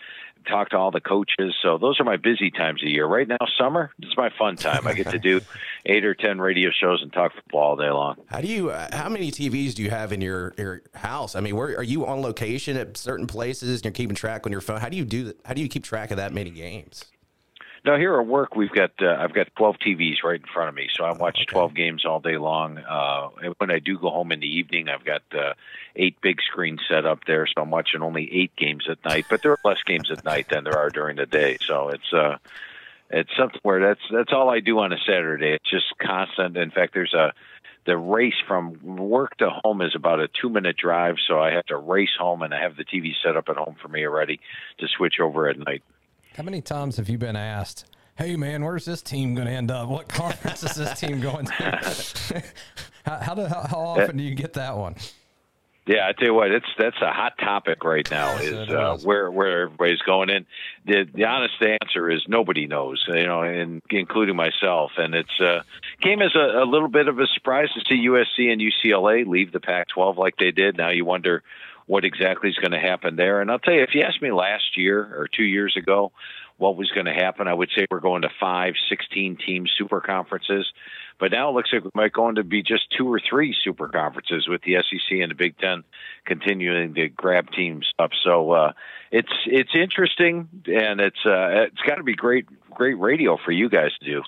[0.44, 1.54] talk to all the coaches.
[1.62, 3.06] So those are my busy times of year.
[3.06, 4.86] Right now, summer, it's my fun time.
[4.86, 5.40] I get to do
[5.86, 8.16] eight or ten radio shows and talk football all day long.
[8.26, 8.70] How do you?
[8.70, 11.34] Uh, how many TVs do you have in your your house?
[11.34, 13.80] I mean, where are you on location at certain places?
[13.80, 14.80] And you're keeping track on your phone.
[14.80, 15.32] How do you do?
[15.44, 17.04] How do you keep track of that many games?
[17.84, 20.74] Now here at work, we've got uh, I've got 12 TVs right in front of
[20.74, 21.52] me, so I watch okay.
[21.52, 22.78] 12 games all day long.
[22.78, 25.52] Uh, and when I do go home in the evening, I've got uh,
[25.94, 29.26] eight big screens set up there, so I'm watching only eight games at night.
[29.28, 32.10] But there are less games at night than there are during the day, so it's
[32.10, 32.38] uh,
[33.10, 35.52] it's something where that's that's all I do on a Saturday.
[35.52, 36.56] It's just constant.
[36.56, 37.34] In fact, there's a
[37.84, 41.66] the race from work to home is about a two minute drive, so I have
[41.66, 44.40] to race home, and I have the TV set up at home for me already
[44.78, 45.82] to switch over at night.
[46.36, 47.84] How many times have you been asked,
[48.16, 49.88] "Hey, man, where's this team going to end up?
[49.88, 51.52] What conference is this team going to?"
[53.06, 54.96] how, how, do, how, how often do you get that one?
[55.86, 58.36] Yeah, I tell you what, it's that's a hot topic right now.
[58.38, 60.46] Is uh, where where everybody's going in.
[60.86, 63.04] The the honest answer is nobody knows.
[63.06, 64.92] You know, and including myself.
[64.96, 65.62] And it's uh,
[66.00, 69.52] came as a, a little bit of a surprise to see USC and UCLA leave
[69.52, 70.76] the Pac-12 like they did.
[70.76, 71.42] Now you wonder
[71.86, 73.40] what exactly is going to happen there.
[73.40, 76.12] And I'll tell you, if you asked me last year or two years ago
[76.56, 80.00] what was going to happen, I would say we're going to five, 16 team super
[80.00, 80.72] conferences.
[81.18, 83.88] But now it looks like we might go into be just two or three super
[83.88, 85.84] conferences with the SEC and the Big Ten
[86.24, 88.10] continuing to grab teams up.
[88.24, 88.72] So uh,
[89.12, 93.68] it's it's interesting, and it's uh, it's got to be great great radio for you
[93.68, 94.22] guys to do.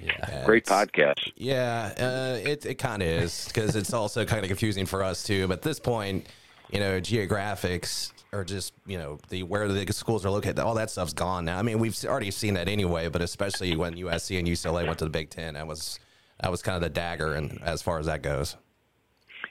[0.00, 1.32] Yeah, great podcast.
[1.36, 5.24] Yeah, uh, it it kind of is because it's also kind of confusing for us
[5.24, 5.48] too.
[5.48, 6.26] But at this point,
[6.72, 10.90] you know, geographics or just you know the where the schools are located, all that
[10.90, 11.58] stuff's gone now.
[11.58, 15.04] I mean, we've already seen that anyway, but especially when USC and UCLA went to
[15.04, 15.98] the Big Ten, that was
[16.40, 18.56] that was kind of the dagger, and as far as that goes.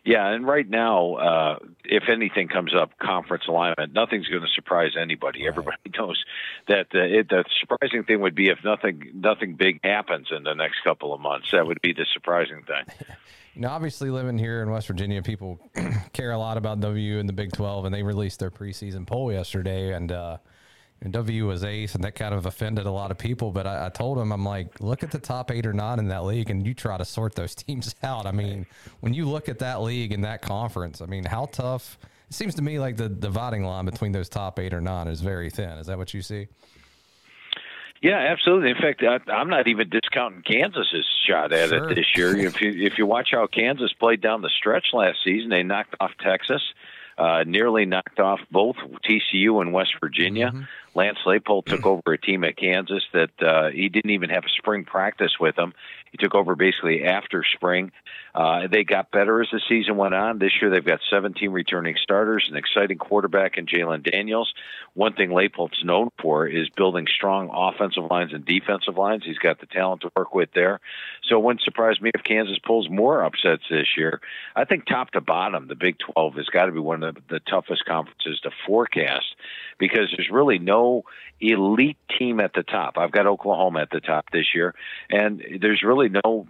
[0.05, 4.91] Yeah, and right now, uh, if anything comes up, conference alignment, nothing's going to surprise
[4.99, 5.41] anybody.
[5.41, 5.49] Right.
[5.49, 6.23] Everybody knows
[6.67, 10.53] that uh, it, the surprising thing would be if nothing nothing big happens in the
[10.53, 11.51] next couple of months.
[11.51, 12.85] That would be the surprising thing.
[13.59, 15.59] Know, obviously, living here in West Virginia, people
[16.13, 19.31] care a lot about W and the Big Twelve, and they released their preseason poll
[19.31, 20.11] yesterday, and.
[20.11, 20.37] Uh,
[21.09, 23.51] W was eighth, and that kind of offended a lot of people.
[23.51, 26.09] But I, I, told him, I'm like, look at the top eight or nine in
[26.09, 28.25] that league, and you try to sort those teams out.
[28.25, 28.65] I mean,
[28.99, 31.97] when you look at that league and that conference, I mean, how tough?
[32.27, 35.21] It seems to me like the dividing line between those top eight or nine is
[35.21, 35.77] very thin.
[35.77, 36.49] Is that what you see?
[38.01, 38.69] Yeah, absolutely.
[38.69, 41.89] In fact, I, am not even discounting Kansas's shot at sure.
[41.89, 42.37] it this year.
[42.37, 45.95] if you if you watch how Kansas played down the stretch last season, they knocked
[45.99, 46.61] off Texas,
[47.17, 48.77] uh, nearly knocked off both
[49.07, 50.47] TCU and West Virginia.
[50.47, 50.63] Mm-hmm.
[50.95, 54.49] Lance Leipold took over a team at Kansas that uh, he didn't even have a
[54.49, 55.73] spring practice with them.
[56.11, 57.91] He took over basically after spring.
[58.39, 60.39] Uh, they got better as the season went on.
[60.39, 64.53] This year they've got 17 returning starters, an exciting quarterback in Jalon Daniels.
[64.93, 69.23] One thing Leipold's known for is building strong offensive lines and defensive lines.
[69.25, 70.79] He's got the talent to work with there.
[71.23, 74.21] So it wouldn't surprise me if Kansas pulls more upsets this year.
[74.55, 77.21] I think top to bottom, the Big 12 has got to be one of the,
[77.29, 79.35] the toughest conferences to forecast
[79.79, 81.03] because there's really no
[81.41, 82.97] elite team at the top.
[82.97, 84.75] I've got Oklahoma at the top this year,
[85.09, 86.47] and there's really no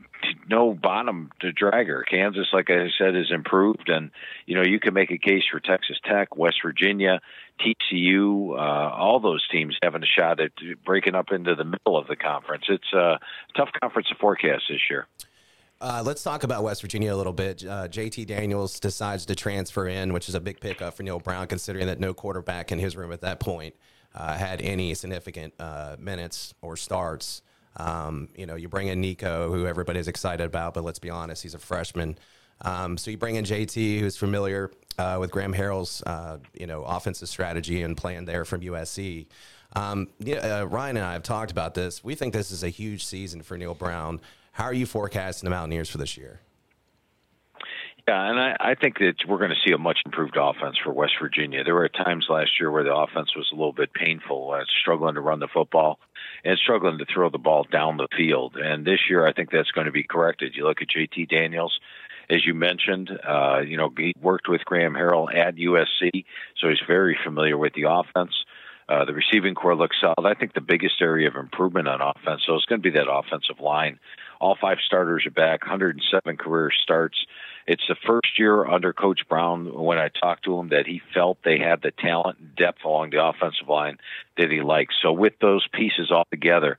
[0.50, 2.04] no bottom to dragger.
[2.10, 4.12] Kansas, like I said, is improved, and
[4.46, 7.20] you know you can make a case for Texas Tech, West Virginia,
[7.60, 10.52] TCU, uh, all those teams having a shot at
[10.86, 12.66] breaking up into the middle of the conference.
[12.70, 13.20] It's a
[13.56, 15.08] tough conference to forecast this year.
[15.82, 17.66] Uh, let's talk about West Virginia a little bit.
[17.66, 21.48] Uh, JT Daniels decides to transfer in, which is a big pickup for Neal Brown,
[21.48, 23.76] considering that no quarterback in his room at that point
[24.14, 27.42] uh, had any significant uh, minutes or starts.
[27.80, 31.42] Um, you know, you bring in Nico, who everybody's excited about, but let's be honest,
[31.42, 32.18] he's a freshman.
[32.62, 36.84] Um, so you bring in JT, who's familiar uh, with Graham Harrell's, uh, you know,
[36.84, 39.28] offensive strategy and plan there from USC.
[39.76, 42.04] Um, yeah, Ryan and I have talked about this.
[42.04, 44.20] We think this is a huge season for Neal Brown.
[44.52, 46.42] How are you forecasting the Mountaineers for this year?
[48.08, 50.92] Yeah, and I, I think that we're going to see a much improved offense for
[50.92, 51.64] West Virginia.
[51.64, 55.14] There were times last year where the offense was a little bit painful, uh, struggling
[55.14, 56.00] to run the football
[56.44, 58.56] and struggling to throw the ball down the field.
[58.56, 60.56] And this year, I think that's going to be corrected.
[60.56, 61.80] You look at JT Daniels,
[62.30, 66.26] as you mentioned, uh, you know, he worked with Graham Harrell at USC,
[66.58, 68.34] so he's very familiar with the offense.
[68.88, 70.28] Uh, the receiving core looks solid.
[70.28, 73.12] I think the biggest area of improvement on offense, so it's going to be that
[73.12, 74.00] offensive line.
[74.42, 77.18] All five starters are back, 107 career starts,
[77.68, 81.38] It's the first year under Coach Brown when I talked to him that he felt
[81.44, 83.98] they had the talent and depth along the offensive line
[84.40, 84.96] that he likes.
[85.02, 86.78] So with those pieces all together,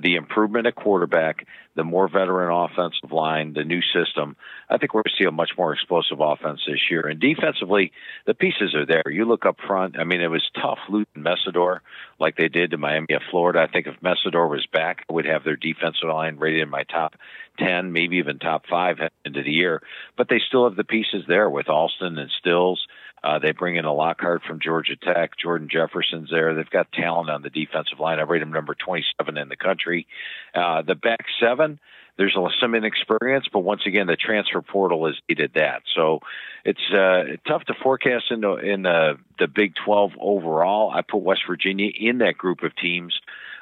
[0.00, 4.36] the improvement at quarterback, the more veteran offensive line, the new system,
[4.68, 7.06] I think we're going to see a much more explosive offense this year.
[7.06, 7.92] And defensively,
[8.26, 9.04] the pieces are there.
[9.10, 9.98] You look up front.
[9.98, 11.80] I mean, it was tough losing Mesidor
[12.18, 13.60] like they did to Miami of Florida.
[13.60, 16.84] I think if Mesidor was back, I would have their defensive line rated in my
[16.84, 17.14] top
[17.58, 19.82] 10, maybe even top five into the year.
[20.16, 22.86] But they still have the pieces there with Alston and Stills.
[23.24, 25.36] Uh, they bring in a Lockhart from Georgia Tech.
[25.38, 26.54] Jordan Jefferson's there.
[26.54, 28.18] They've got talent on the defensive line.
[28.18, 30.06] I rate him number 27 in the country.
[30.54, 31.78] Uh, the back seven,
[32.16, 35.82] there's some inexperience, but once again, the transfer portal has needed that.
[35.94, 36.20] So
[36.64, 40.90] it's uh, tough to forecast in the in the, the Big 12 overall.
[40.90, 43.18] I put West Virginia in that group of teams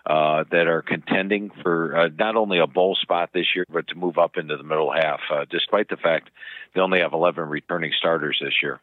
[0.07, 3.95] uh, that are contending for uh, not only a bowl spot this year, but to
[3.95, 6.31] move up into the middle half, uh, despite the fact
[6.75, 8.81] they only have 11 returning starters this year.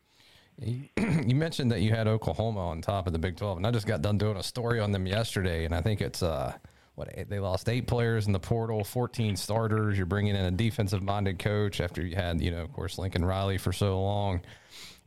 [1.28, 3.86] You mentioned that you had Oklahoma on top of the Big 12, and I just
[3.86, 6.54] got done doing a story on them yesterday, and I think it's uh,
[6.96, 9.98] what they lost eight players in the portal, 14 starters.
[9.98, 13.26] You're bringing in a defensive minded coach after you had, you know, of course, Lincoln
[13.26, 14.42] Riley for so long,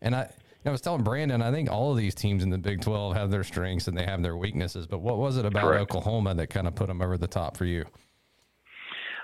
[0.01, 0.31] and I.
[0.63, 3.31] I was telling Brandon, I think all of these teams in the Big 12 have
[3.31, 4.87] their strengths and they have their weaknesses.
[4.87, 5.81] But what was it about Correct.
[5.81, 7.87] Oklahoma that kind of put them over the top for you?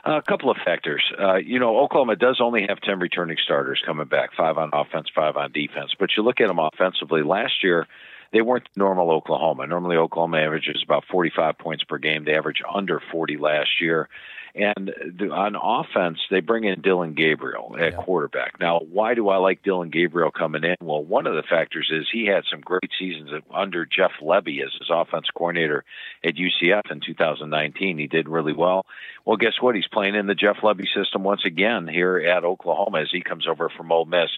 [0.07, 1.02] A couple of factors.
[1.20, 5.09] Uh, you know, Oklahoma does only have 10 returning starters coming back, five on offense,
[5.12, 5.96] five on defense.
[5.98, 7.88] But you look at them offensively, last year,
[8.32, 9.66] they weren't normal Oklahoma.
[9.66, 12.24] Normally, Oklahoma averages about 45 points per game.
[12.24, 14.09] They averaged under 40 last year.
[14.57, 14.90] And
[15.32, 18.02] on offense, they bring in Dillon Gabriel at yeah.
[18.02, 18.59] quarterback.
[18.59, 20.76] Now, why do I like Dillon Gabriel coming in?
[20.80, 24.72] Well, one of the factors is he had some great seasons under Jeff Lebby as
[24.78, 25.84] his offense coordinator
[26.24, 27.98] at UCF in 2019.
[27.98, 28.86] He did really well.
[29.26, 29.74] Well, guess what?
[29.74, 33.46] He's playing in the Jeff Lebby system once again here at Oklahoma as he comes
[33.46, 34.30] over from Ole Miss.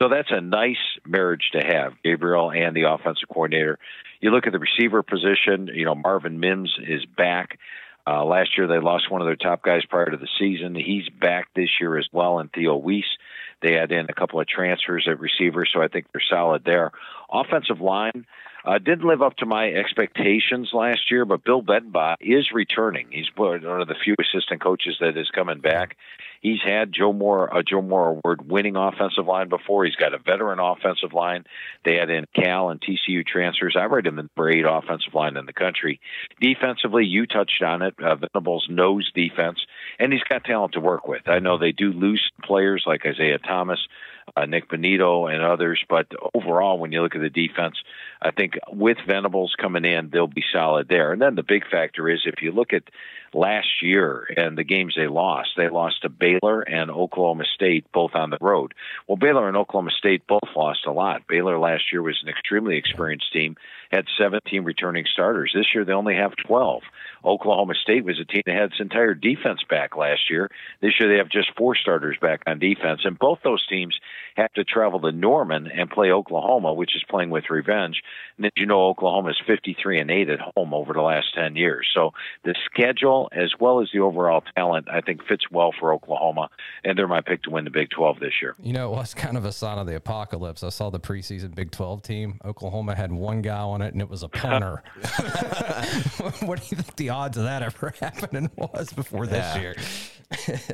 [0.00, 3.78] So that's a nice marriage to have, Gabriel and the offensive coordinator.
[4.20, 7.58] You look at the receiver position, you know, Marvin Mims is back.
[8.10, 10.74] Uh, last year, they lost one of their top guys prior to the season.
[10.74, 13.04] He's back this year as well, and Theo Wease.
[13.62, 16.90] They had in a couple of transfers at receiver, so I think they're solid there.
[17.30, 18.26] Offensive line
[18.64, 23.08] uh, didn't live up to my expectations last year, but Bill Bedenbaugh is returning.
[23.10, 25.96] He's one of the few assistant coaches that is coming back.
[26.40, 29.84] He's had Joe Moore, a Joe Moore award-winning offensive line before.
[29.84, 31.44] He's got a veteran offensive line.
[31.84, 33.76] They had in Cal and TCU transfers.
[33.78, 36.00] I rate him in the eight offensive line in the country.
[36.40, 37.94] Defensively, you touched on it.
[38.02, 39.58] Uh, Venables knows defense,
[39.98, 41.28] and he's got talent to work with.
[41.28, 43.80] I know they do lose players like Isaiah Thomas
[44.36, 45.82] uh, Nik Bonitto and others.
[45.88, 47.76] But overall, when you look at the defense,
[48.20, 51.12] I think with Venables coming in, they'll be solid there.
[51.12, 52.84] And then the big factor is if you look at
[53.32, 58.14] last year and the games they lost, they lost to Baylor and Oklahoma State, both
[58.14, 58.74] on the road.
[59.06, 61.26] Well, Baylor and Oklahoma State both lost a lot.
[61.28, 63.56] Baylor last year was an extremely experienced team,
[63.90, 65.52] had 17 returning starters.
[65.54, 66.82] This year they only have 12.
[67.24, 70.48] Oklahoma State was a team that had its entire defense back last year.
[70.80, 73.98] This year they have just four starters back on defense, and both those teams
[74.36, 78.02] have to travel to Norman and play Oklahoma, which is playing with revenge.
[78.36, 81.56] And as you know, Oklahoma is 53 and 8 at home over the last 10
[81.56, 81.86] years.
[81.94, 82.12] So
[82.44, 86.48] the schedule, as well as the overall talent, I think fits well for Oklahoma,
[86.84, 88.54] and they're my pick to win the Big 12 this year.
[88.60, 90.62] You know, it was kind of a sign of the apocalypse.
[90.62, 92.40] I saw the preseason Big 12 team.
[92.44, 94.82] Oklahoma had one guy on it, and it was a punter.
[96.40, 99.60] what do you think the odds of that ever happening was before this yeah.
[99.60, 99.74] year.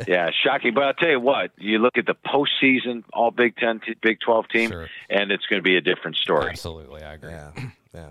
[0.06, 0.74] yeah, shocking.
[0.74, 4.48] But I'll tell you what, you look at the postseason, all Big Ten, Big Twelve
[4.48, 4.88] team, sure.
[5.08, 6.48] and it's going to be a different story.
[6.50, 7.30] Absolutely, I agree.
[7.30, 7.50] Yeah,
[7.94, 8.08] yeah.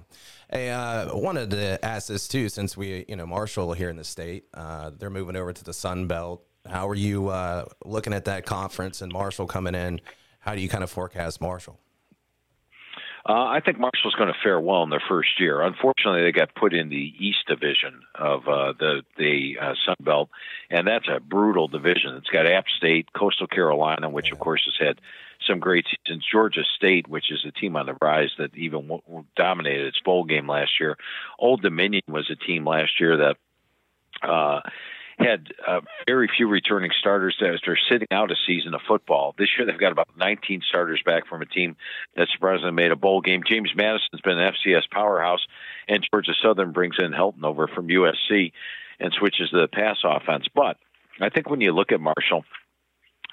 [0.50, 4.04] Hey, uh, wanted to ask this too, since we, you know, Marshall here in the
[4.04, 6.46] state, uh, they're moving over to the Sun Belt.
[6.66, 10.00] How are you uh, looking at that conference and Marshall coming in?
[10.40, 11.80] How do you kind of forecast Marshall?
[13.28, 15.60] Uh, I think Marshall's going to fare well in their first year.
[15.62, 20.30] Unfortunately, they got put in the East Division of uh, the the uh, Sun Belt,
[20.70, 22.14] and that's a brutal division.
[22.18, 25.02] It's got App State, Coastal Carolina, which of course has had
[25.48, 26.26] some great seasons.
[26.32, 29.02] Georgia State, which is a team on the rise that even
[29.36, 30.98] dominated its bowl game last year.
[31.40, 33.38] Old Dominion was a team last year that.
[34.22, 34.62] Uh,
[35.18, 39.34] had uh, very few returning starters are sitting out a season of football.
[39.38, 41.76] This year they've got about 19 starters back from a team
[42.16, 43.42] that surprisingly made a bowl game.
[43.48, 45.46] James Madison's been an FCS powerhouse,
[45.88, 48.52] and Georgia Southern brings in Helton over from USC
[49.00, 50.48] and switches to the pass offense.
[50.54, 50.78] But
[51.22, 52.44] I think when you look at Marshall,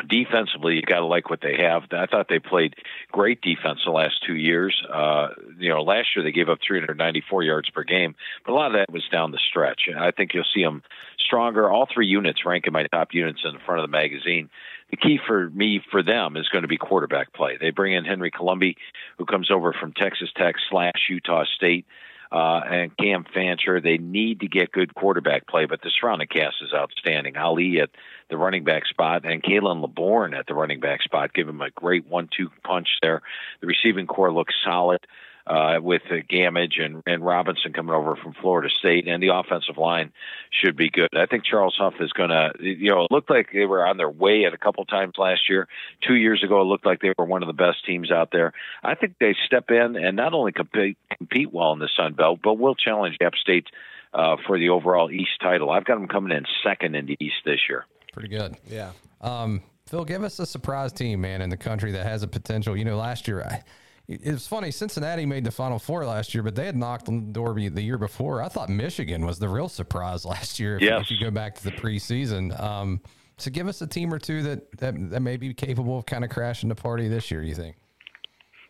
[0.08, 1.84] defensively, you got to like what they have.
[1.92, 2.74] I thought they played
[3.10, 4.80] great defense the last two years.
[4.92, 5.28] Uh,
[5.58, 8.14] you know, last year they gave up 394 yards per game,
[8.44, 9.82] but a lot of that was down the stretch.
[9.86, 10.82] And I think you'll see them
[11.18, 11.70] stronger.
[11.70, 14.50] All three units rank in my top units in the front of the magazine
[14.92, 17.56] the key for me for them is going to be quarterback play.
[17.58, 18.76] They bring in Henry Colombi,
[19.16, 21.86] who comes over from Texas Tech slash Utah State
[22.32, 23.80] uh, and Cam Fancher.
[23.80, 27.36] They need to get good quarterback play, but the surrounding cast is outstanding.
[27.36, 27.90] Ali at
[28.30, 31.70] the running back spot and Khalan Laborn at the running back spot give him a
[31.70, 33.20] great one-two punch there.
[33.60, 35.00] The receiving core looks solid
[35.46, 39.76] uh, with uh, Gamage and, and Robinson coming over from Florida State, and the offensive
[39.76, 40.12] line
[40.50, 41.08] should be good.
[41.14, 43.96] I think Charles Huff is going to, you know, it looked like they were on
[43.96, 45.68] their way at a couple times last year.
[46.06, 48.52] Two years ago, it looked like they were one of the best teams out there.
[48.82, 52.40] I think they step in and not only compete, compete well in the Sun Belt,
[52.42, 53.66] but will challenge App State
[54.14, 55.70] uh, for the overall East title.
[55.70, 57.86] I've got them coming in second in the East this year.
[58.12, 58.56] Pretty good.
[58.68, 58.92] Yeah.
[59.20, 62.76] Um, Phil, give us a surprise team, man, in the country that has a potential.
[62.76, 63.62] You know, last year, I,
[64.08, 64.70] it's funny.
[64.70, 67.82] Cincinnati made the Final Four last year, but they had knocked on the door the
[67.82, 68.42] year before.
[68.42, 70.76] I thought Michigan was the real surprise last year.
[70.76, 71.10] If, yes.
[71.10, 73.00] you go back to the preseason, um,
[73.38, 76.24] so give us a team or two that, that that may be capable of kind
[76.24, 77.42] of crashing the party this year.
[77.42, 77.76] You think?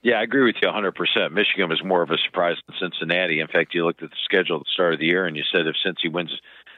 [0.02, 1.30] Yeah, I agree with you 100%.
[1.30, 3.38] Michigan was more of a surprise than Cincinnati.
[3.38, 5.44] In fact, you looked at the schedule at the start of the year and you
[5.52, 6.32] said if Cincy wins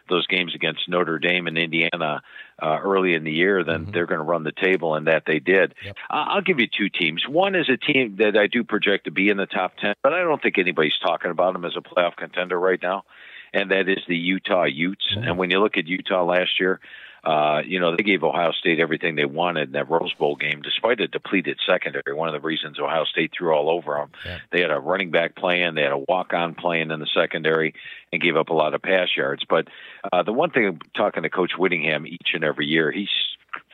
[0.09, 2.23] those games against Notre Dame and Indiana
[2.63, 3.93] uh, early in the year, then mm-hmm.
[3.93, 5.75] they're going to run the table, and that they did.
[5.85, 5.97] Yep.
[6.11, 7.25] Uh, I'll give you two teams.
[7.29, 10.13] One is a team that I do project to be in the top 10, but
[10.13, 13.05] I don't think anybody's talking about them as a playoff contender right now,
[13.53, 15.05] and that is the Utah Utes.
[15.15, 15.29] Mm-hmm.
[15.29, 16.81] And when you look at Utah last year,
[17.25, 20.61] uh, you know, they gave Ohio State everything they wanted in that Rose Bowl game,
[20.63, 22.15] despite a depleted secondary.
[22.15, 24.11] One of the reasons Ohio State threw all over them.
[24.25, 24.39] Yeah.
[24.53, 27.75] They had a running back playing, they had a walk on playing in the secondary,
[28.13, 29.43] and gave up a lot of pass yards.
[29.49, 29.69] But
[30.13, 33.09] uh, the one thing, talking to Coach Whittingham each and every year, he's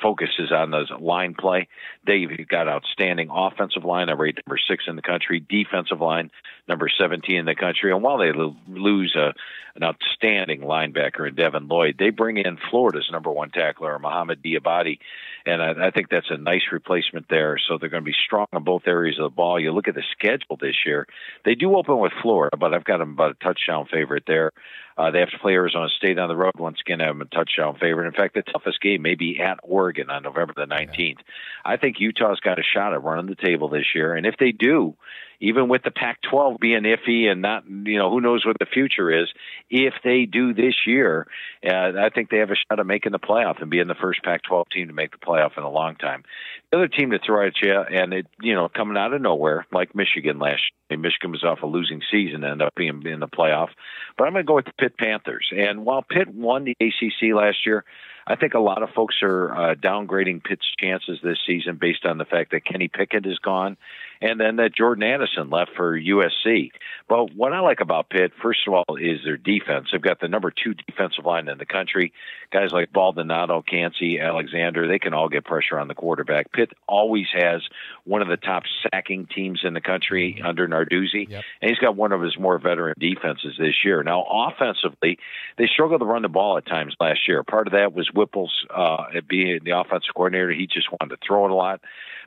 [0.01, 1.69] focuses on those line play.
[2.07, 6.31] They've got outstanding offensive line, number eight, number six in the country, defensive line,
[6.69, 7.93] number 17 in the country.
[7.93, 9.33] And while they lose a,
[9.77, 14.99] an outstanding linebacker in Devin Lloyd, they bring in Florida's number one tackler, Mohamoud Diabate.
[15.47, 17.59] And I, I think that's a nice replacement there.
[17.59, 19.61] So they're going to be strong in both areas of the ball.
[19.61, 21.07] You look at the schedule this year,
[21.45, 24.53] they do open with Florida, but I've got them about a touchdown favorite there.
[25.01, 26.53] Uh, they have to play Arizona State on the road.
[26.59, 28.07] Once again, them a touchdown favorite.
[28.07, 31.21] In fact, the toughest game may be at Oregon on November the 19th.
[31.65, 34.15] I think Utah's got a shot at running the table this year.
[34.15, 34.95] And if they do,
[35.41, 39.11] even with the Pac-12 being iffy and not, you know, who knows what the future
[39.11, 39.29] is.
[39.71, 41.27] If they do this year,
[41.65, 44.23] uh, I think they have a shot at making the playoff and being the first
[44.23, 46.25] Pac-12 team to make the playoff in a long time.
[46.71, 49.67] The other team to throw at you, and it, you know, coming out of nowhere,
[49.73, 50.61] like Michigan last
[50.91, 50.99] year.
[50.99, 53.69] Michigan was off a losing season, and ended up being in the playoff.
[54.19, 55.47] But I'm going to go with the Pitt Panthers.
[55.57, 57.85] And while Pitt won the ACC last year,
[58.27, 62.19] I think a lot of folks are uh, downgrading Pitt's chances this season based on
[62.19, 63.77] the fact that Kenny Pickett is gone
[64.21, 66.71] and then that Jordan Addison left for USC.
[67.09, 69.89] But what I like about Pitt, first of all, is their defense.
[69.91, 72.13] They've got the number two defensive line in the country.
[72.53, 76.53] Guys like Baldonado, Kancey, Alexander, they can all get pressure on the quarterback.
[76.53, 77.63] Pitt always has
[78.05, 80.47] one of the top sacking teams in the country mm-hmm.
[80.47, 81.45] under Narduzzi, yep.
[81.63, 84.03] and he's got one of his more veteran defenses this year.
[84.03, 85.19] Now, offensively,
[85.57, 87.43] they struggled to run the ball at times last year.
[87.43, 90.51] Part of that was Whipple's uh, being the offensive coordinator.
[90.51, 91.81] He just wanted to throw it a lot.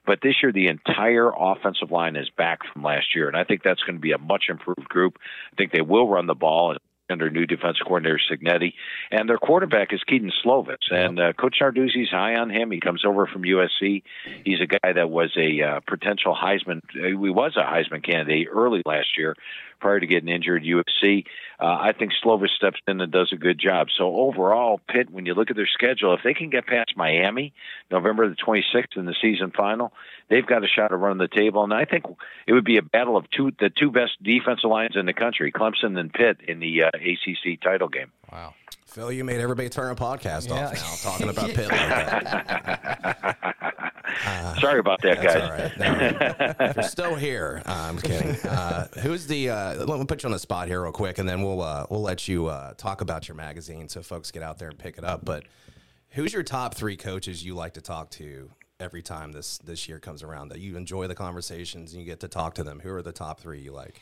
[0.06, 3.64] But this year, the entire offensive line is back from last year, and I think
[3.64, 5.18] that's going to be a much improved group.
[5.52, 6.76] I think they will run the ball
[7.10, 8.74] under new defensive coordinator Cignetti,
[9.12, 10.78] and their quarterback is Kedon Slovis.
[10.90, 12.72] And uh, Coach Narduzzi's high on him.
[12.72, 14.04] He comes over from USC.
[14.46, 16.82] He's a guy that was a uh, potential Heisman.
[16.92, 19.36] He was a Heisman candidate early last year
[19.84, 21.26] prior to getting injured USC.
[21.60, 23.88] Uh, I think Slovis steps in and does a good job.
[23.96, 27.54] So overall, Pitt, when you look at their schedule, if they can get past Miami,
[27.92, 29.92] November the 26th in the season final,
[30.30, 31.66] they've got a shot of running the table.
[31.66, 32.06] And I think
[32.48, 35.52] it would be a battle of two the two best defensive lines in the country,
[35.52, 38.12] Clemson and Pitt, in the uh, ACC title game.
[38.32, 38.54] Wow.
[38.86, 40.68] Phil, you made everybody turn a podcast yeah.
[40.68, 43.38] off now, talking about Pitt like that.
[43.44, 43.44] Uh,
[44.60, 45.42] Sorry about that, guys.
[45.42, 46.58] All right.
[46.58, 47.62] No, you're still here.
[47.66, 48.36] Uh, I'm kidding.
[48.48, 49.50] Uh, who's the?
[49.50, 51.86] Uh, let me put you on the spot here real quick, and then we'll uh,
[51.90, 54.98] we'll let you uh, talk about your magazine so folks get out there and pick
[54.98, 55.26] it up.
[55.26, 55.46] But
[56.10, 60.00] who's your top three coaches you like to talk to every time this this year
[60.00, 60.50] comes around?
[60.50, 62.80] That you enjoy the conversations and you get to talk to them.
[62.80, 64.02] Who are the top three you like?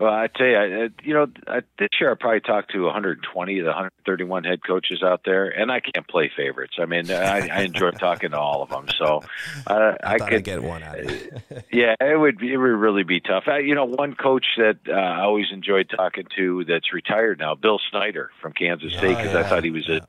[0.00, 3.64] Well, I tell you, you know, I, this year I probably talked to 120 of
[3.64, 6.76] the 131 head coaches out there, and I can't play favorites.
[6.80, 9.22] I mean, I, I enjoy talking to all of them, so
[9.66, 11.00] uh, I, I could get one out.
[11.00, 11.10] Of
[11.70, 13.44] yeah, it would be, it would really be tough.
[13.46, 17.54] I, you know, one coach that uh, I always enjoyed talking to that's retired now,
[17.54, 19.96] Bill Snyder from Kansas State, because oh, yeah, I thought he was yeah.
[19.96, 20.00] a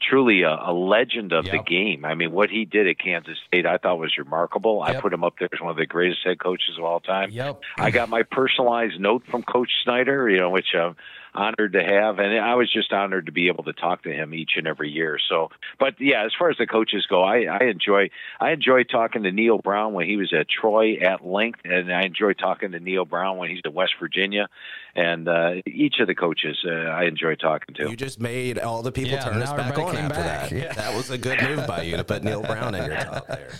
[0.00, 1.52] truly a, a legend of yep.
[1.52, 2.04] the game.
[2.04, 4.82] I mean, what he did at Kansas State, I thought was remarkable.
[4.86, 4.96] Yep.
[4.96, 7.30] I put him up there as one of the greatest head coaches of all time.
[7.30, 7.60] Yep.
[7.76, 10.94] I got my personalized note from Coach Snyder, you know, which uh,
[11.38, 14.34] honored to have, and I was just honored to be able to talk to him
[14.34, 15.18] each and every year.
[15.28, 18.10] So, but yeah, as far as the coaches go, I, I enjoy
[18.40, 22.02] I enjoy talking to Neal Brown when he was at Troy at length, and I
[22.02, 24.48] enjoy talking to Neal Brown when he's at West Virginia,
[24.96, 27.88] and uh, each of the coaches uh, I enjoy talking to.
[27.90, 30.48] You just made all the people Yeah, turn us back everybody on after back.
[30.50, 30.56] that.
[30.56, 30.72] Yeah.
[30.72, 33.50] That was a good move by you to put Neal Brown in your top there.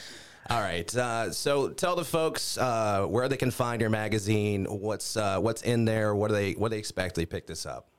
[0.51, 4.64] All right, uh, so tell the folks uh, where they can find your magazine.
[4.64, 6.14] What's uh, what's in there?
[6.14, 7.16] What do they what do they expect?
[7.16, 7.90] They pick this up.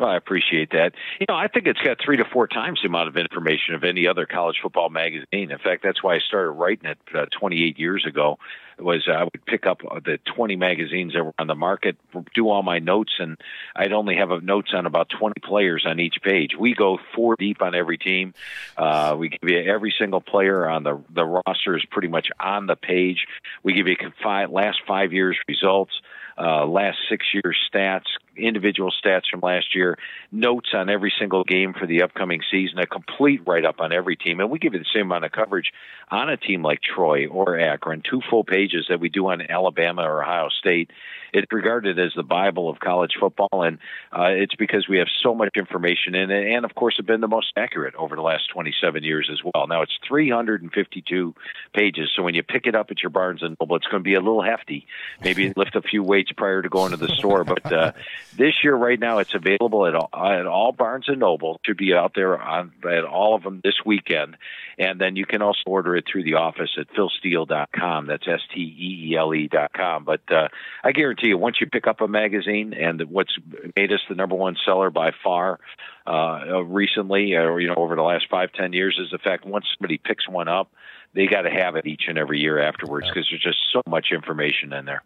[0.00, 0.92] Well, I appreciate that.
[1.20, 3.84] You know, I think it's got three to four times the amount of information of
[3.84, 5.50] any other college football magazine.
[5.50, 8.38] In fact, that's why I started writing it uh, 28 years ago.
[8.78, 11.98] Was I would pick up uh, the 20 magazines that were on the market,
[12.34, 13.36] do all my notes, and
[13.76, 16.52] I'd only have a notes on about 20 players on each page.
[16.58, 18.32] We go four deep on every team.
[18.78, 22.68] Uh, we give you every single player on the the roster is pretty much on
[22.68, 23.26] the page.
[23.62, 25.92] We give you five, last five years results
[26.40, 29.98] uh, last six years stats, individual stats from last year,
[30.32, 34.16] notes on every single game for the upcoming season, a complete write up on every
[34.16, 34.40] team.
[34.40, 35.72] And we give you the same amount of coverage
[36.10, 40.02] on a team like Troy or Akron, two full pages that we do on Alabama
[40.02, 40.90] or Ohio State.
[41.32, 43.78] It's regarded as the Bible of college football, and
[44.12, 47.20] uh, it's because we have so much information in it, and of course, have been
[47.20, 49.68] the most accurate over the last 27 years as well.
[49.68, 51.34] Now it's 352
[51.72, 54.04] pages, so when you pick it up at your Barnes and Noble, it's going to
[54.04, 54.86] be a little hefty.
[55.22, 57.92] Maybe lift a few weights prior to going to the store, but uh,
[58.36, 61.60] this year, right now, it's available at all, at all Barnes and Noble.
[61.64, 64.36] Should be out there on at all of them this weekend,
[64.78, 68.06] and then you can also order it through the office at philsteele.com.
[68.06, 70.04] That's s t e e l e dot com.
[70.04, 70.48] But uh,
[70.84, 73.36] I guarantee you, once you pick up a magazine, and what's
[73.76, 75.58] made us the number one seller by far
[76.06, 79.66] uh, recently, or you know, over the last five ten years, is the fact once
[79.76, 80.70] somebody picks one up,
[81.14, 84.08] they got to have it each and every year afterwards because there's just so much
[84.12, 85.02] information in there.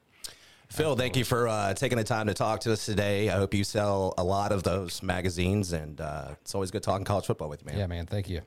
[0.68, 3.28] Phil, thank you for uh, taking the time to talk to us today.
[3.30, 7.04] I hope you sell a lot of those magazines, and uh, it's always good talking
[7.04, 7.78] college football with you, man.
[7.78, 8.06] Yeah, man.
[8.06, 8.40] Thank you.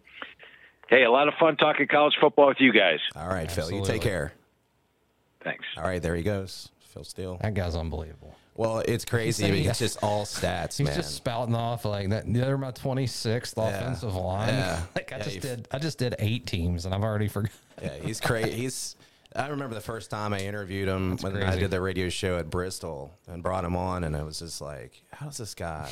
[0.90, 3.00] Hey, a lot of fun talking college football with you guys.
[3.16, 4.34] All right, Phil, you take care.
[5.44, 5.64] Thanks.
[5.78, 7.38] All right, there he goes, Phil Steele.
[7.42, 8.36] That guy's unbelievable.
[8.56, 9.44] Well, it's crazy.
[9.44, 10.96] saying- because it's just all stats, He's man.
[10.96, 12.24] just spouting off like that.
[12.28, 14.50] They're my 26th offensive line.
[14.50, 14.82] Yeah.
[14.96, 15.68] Like I Yeah, just did.
[15.72, 17.52] I just did eight teams, and I've already forgot.
[17.82, 18.52] Yeah, he's crazy.
[18.52, 18.96] He's.
[19.38, 22.50] I remember the first time I interviewed him when I did the radio show at
[22.50, 25.90] Bristol and brought him on, and I was just like, "How's this guy?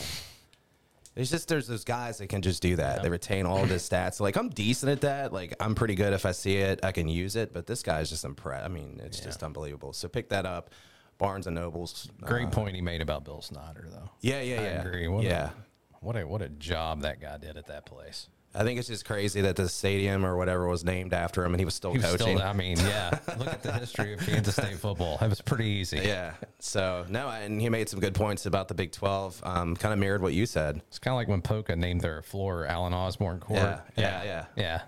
[1.16, 3.02] It's just there's those guys that can just do that.
[3.02, 4.20] They retain all of his stats.
[4.20, 5.32] Like I'm decent at that.
[5.32, 7.54] Like I'm pretty good if I see it, I can use it.
[7.54, 8.66] But this guy's just impressed.
[8.66, 9.94] I mean, it's just unbelievable.
[9.94, 10.72] So pick that up,
[11.18, 12.10] Barnes and Nobles.
[12.22, 14.10] Great Uh, point he made about Bill Snyder, though.
[14.22, 14.82] Yeah, yeah, I yeah.
[14.82, 15.08] agree.
[15.08, 15.52] What yeah.
[15.52, 18.28] A, what a what a job that guy did at that place.
[18.58, 21.60] I think it's just crazy that the stadium or whatever was named after him, and
[21.60, 22.38] he was still He was coaching.
[22.38, 22.48] still.
[22.48, 23.20] I mean, yeah.
[23.38, 25.18] Look at the history of Kansas State football.
[25.22, 25.98] It was pretty easy.
[25.98, 26.34] Yeah.
[26.60, 29.40] So no, and he made some good points about the Big Twelve.
[29.44, 30.82] Um, kind of mirrored what you said.
[30.88, 33.60] It's kind of like when Poca named their floor Alan Osborne Court.
[33.60, 34.46] Yeah, yeah, yeah.
[34.56, 34.82] yeah.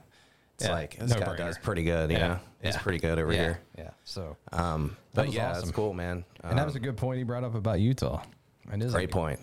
[0.55, 1.37] It's Yeah, like this no guy brainer.
[1.37, 2.09] does pretty good.
[2.09, 2.81] You Yeah, know, he's yeah.
[2.81, 3.59] pretty good over yeah, here.
[3.77, 3.89] Yeah.
[4.05, 5.61] So, Um, but was yeah, awesome.
[5.65, 6.23] that's cool, man.
[6.43, 8.23] and that was Um, a good point he brought up about Utah.
[8.73, 9.39] It is a great point.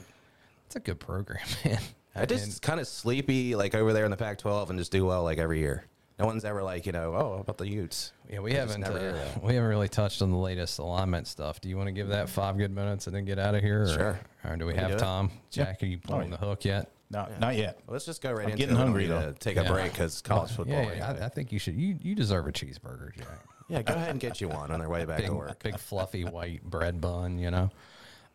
[0.66, 1.79] It's a good program, man.
[2.16, 5.24] I just kind of sleepy, like over there in the Pac-12, and just do well
[5.24, 5.84] like every year.
[6.18, 8.12] No one's ever like, you know, oh, about the Utes?
[8.30, 11.60] Yeah, we I haven't never uh, we haven't really touched on the latest alignment stuff.
[11.60, 13.82] Do you want to give that five good minutes and then get out of here?
[13.82, 14.20] Or, Sure.
[14.48, 15.00] Or do we Can we have do it?
[15.00, 15.30] Tom?
[15.50, 16.36] Jack, are you pulling yeah.
[16.36, 16.90] the hook yet?
[17.10, 17.80] No, not yet.
[17.86, 18.78] Well, let's just go right I'm into getting it.
[18.78, 19.32] Hungry, though.
[19.32, 19.62] to Take Yeah.
[19.62, 20.76] a break because college football.
[20.76, 21.16] Yeah, right yeah.
[21.20, 21.74] I, I think you should.
[21.74, 23.26] You you deserve a cheeseburger, Jack.
[23.68, 25.62] yeah, go ahead and get you one on their way back Big, to work.
[25.64, 27.38] big fluffy white bread bun.
[27.38, 27.70] You know.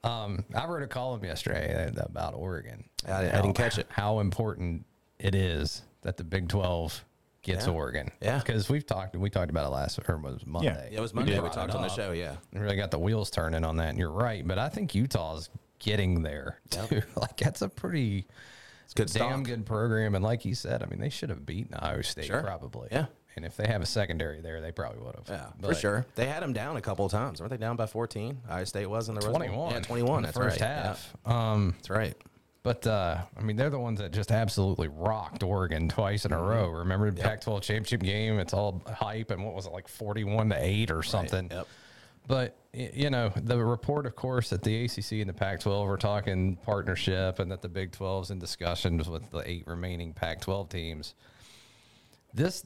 [0.03, 2.85] Um, I wrote a column yesterday about Oregon.
[3.07, 3.87] I- I didn't catch it.
[3.89, 4.85] How important
[5.19, 7.03] it is that the Big Twelve
[7.41, 7.73] gets Yeah.
[7.73, 8.11] Oregon.
[8.21, 8.37] Yeah.
[8.39, 9.15] because we've talked.
[9.15, 10.89] We talked about it last or was Monday.
[10.91, 11.33] Yeah, it was Monday.
[11.33, 12.11] We, brought talked on the show.
[12.11, 13.89] Yeah, and really got the wheels turning on that.
[13.89, 17.01] And you're right, but I think Utah's getting there too.
[17.15, 18.27] like that's a pretty
[18.85, 19.43] it's good damn stock.
[19.43, 20.15] good program.
[20.15, 22.41] And like you said, I mean, they should have beaten Ohio State Sure.
[22.41, 22.87] probably.
[22.91, 23.05] Yeah.
[23.35, 25.25] And if they have a secondary there, they probably would have.
[25.29, 26.05] Yeah, for sure.
[26.15, 27.39] They had them down a couple of times.
[27.39, 28.41] Weren't they down by 14?
[28.49, 29.37] Ohio State was in the Rose Bowl?
[29.37, 29.71] 21.
[29.71, 30.21] Yeah, 21.
[30.21, 30.67] the That's first right.
[30.69, 31.13] half.
[31.25, 32.15] Um, that's right.
[32.63, 36.41] but uh, I mean, they're the ones that just absolutely rocked Oregon twice in a
[36.41, 36.67] row.
[36.69, 38.39] Remember the Pac-12 championship game?
[38.39, 41.47] It's all hype, and what was it like, forty-one to eight or something?
[41.49, 41.67] Yep.
[42.27, 46.57] But you know, the report, of course, that the ACC and the Pac-12 are talking
[46.57, 51.15] partnership, and that the Big 12's in discussions with the eight remaining Pac-12 teams.
[52.31, 52.63] This,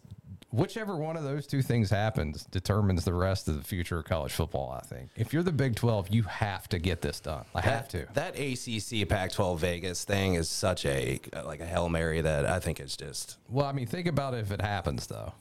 [0.54, 4.32] whichever one of those two things happens, determines the rest of the future of college
[4.32, 4.72] football.
[4.72, 7.44] I think if you're the Big 12, you have to get this done.
[7.54, 8.06] I have to.
[8.14, 12.80] That ACC Pac-12 Vegas thing is such a like a hail mary that I think
[12.80, 15.34] it's just Well, I mean, think about if it happens though.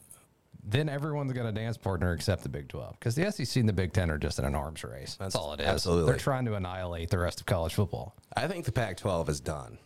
[0.64, 3.72] then everyone's got a dance partner except the Big 12 because the SEC and the
[3.72, 5.16] Big 10 are just in an arms race.
[5.18, 5.66] That's, That's- all it is.
[5.66, 6.10] absolutely.
[6.12, 8.14] They're trying to annihilate the rest of college football.
[8.36, 9.78] I think the Pac-12 is done.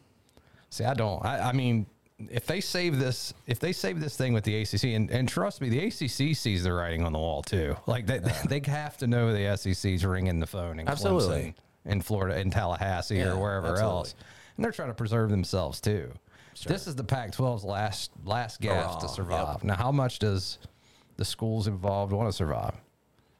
[0.70, 1.24] See, I don't.
[1.24, 1.86] I, I mean,
[2.30, 5.60] if they save this, if they save this thing with the ACC, and, and trust
[5.60, 7.76] me, the ACC sees the writing on the wall too.
[7.86, 11.54] Like they, they have to know the SEC's ringing the phone in Absolutely.
[11.86, 13.96] Clemson, in Florida, in Tallahassee, Yeah, or wherever absolutely.
[13.98, 14.14] else,
[14.56, 16.10] and they're trying to preserve themselves too.
[16.66, 19.56] This is the Pac-12's last last gasp to survive.
[19.56, 19.64] yep.
[19.64, 20.58] Now, how much does
[21.18, 22.74] the schools involved want to survive?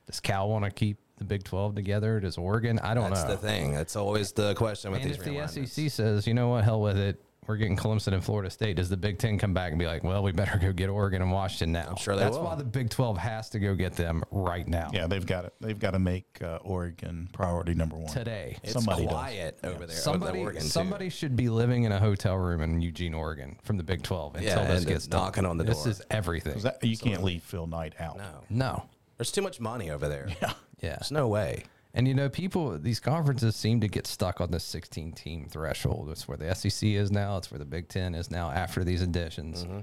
[0.06, 2.20] Does Cal want to keep the Big 12 together?
[2.20, 2.78] Does Oregon?
[2.80, 3.30] I don't That's know.
[3.30, 3.72] the thing.
[3.72, 5.24] That's always the question with And these if
[5.54, 5.66] the.
[5.66, 7.18] SEC says, you know what, hell with it,
[7.48, 10.02] we're getting Clemson and Florida State, does the Big Ten come back and be like,
[10.04, 11.86] well, we better go get Oregon and Washington now?
[11.90, 12.44] I'm sure they That's will.
[12.44, 14.90] why the Big 12 has to go get them right now.
[14.92, 15.54] Yeah, they've got it.
[15.60, 18.56] They've got to make uh, Oregon priority number one Today.
[18.62, 19.12] It's Somebody does.
[19.12, 19.96] quiet over there.
[19.96, 20.68] Somebody, over Oregon too.
[20.68, 24.36] somebody should be living in a hotel room in Eugene, Oregon, from the Big 12
[24.36, 25.20] until Yeah, this and gets done.
[25.20, 25.84] knocking on the This door.
[25.86, 26.58] This is everything.
[26.60, 28.16] that- you can't leave Phil Knight out.
[28.18, 28.82] No, no.
[29.18, 30.28] there's too much money over there.
[30.42, 30.52] Yeah.
[30.82, 30.90] Yeah.
[30.96, 31.64] There's no way.
[31.96, 36.10] And you know, people, these conferences seem to get stuck on the 16 team threshold.
[36.10, 37.38] It's where the SEC is now.
[37.38, 39.64] It's where the Big Ten is now after these additions.
[39.64, 39.78] Mm-hmm.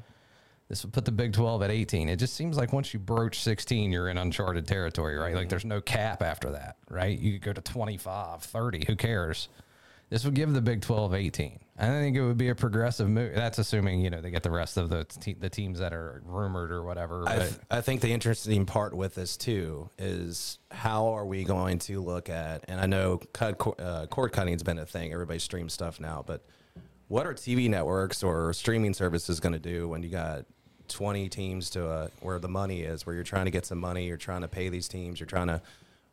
[0.70, 2.10] This would put the Big 12 at 18.
[2.10, 5.30] It just seems like once you broach 16, you're in uncharted territory, right?
[5.30, 5.38] Mm-hmm.
[5.38, 7.18] Like there's no cap after that, right?
[7.18, 9.50] You could go to 25, 30, who cares?
[10.12, 11.60] This would give the Big 12 18.
[11.78, 13.34] I think it would be a progressive move.
[13.34, 16.22] That's assuming, you know, they get the rest of the, te- the teams that are
[16.24, 17.28] rumored or whatever.
[17.28, 21.80] I, th- I think the interesting part with this too is how are we going
[21.80, 22.66] to look at?
[22.68, 25.12] And I know cut, uh, cord cutting has been a thing.
[25.14, 26.46] Everybody streams stuff now, but
[27.08, 30.46] what are TV networks or streaming services going to do when you got
[30.90, 34.06] 20 teams to uh, where the money is, where you're trying to get some money,
[34.06, 35.62] you're trying to pay these teams, you're trying to.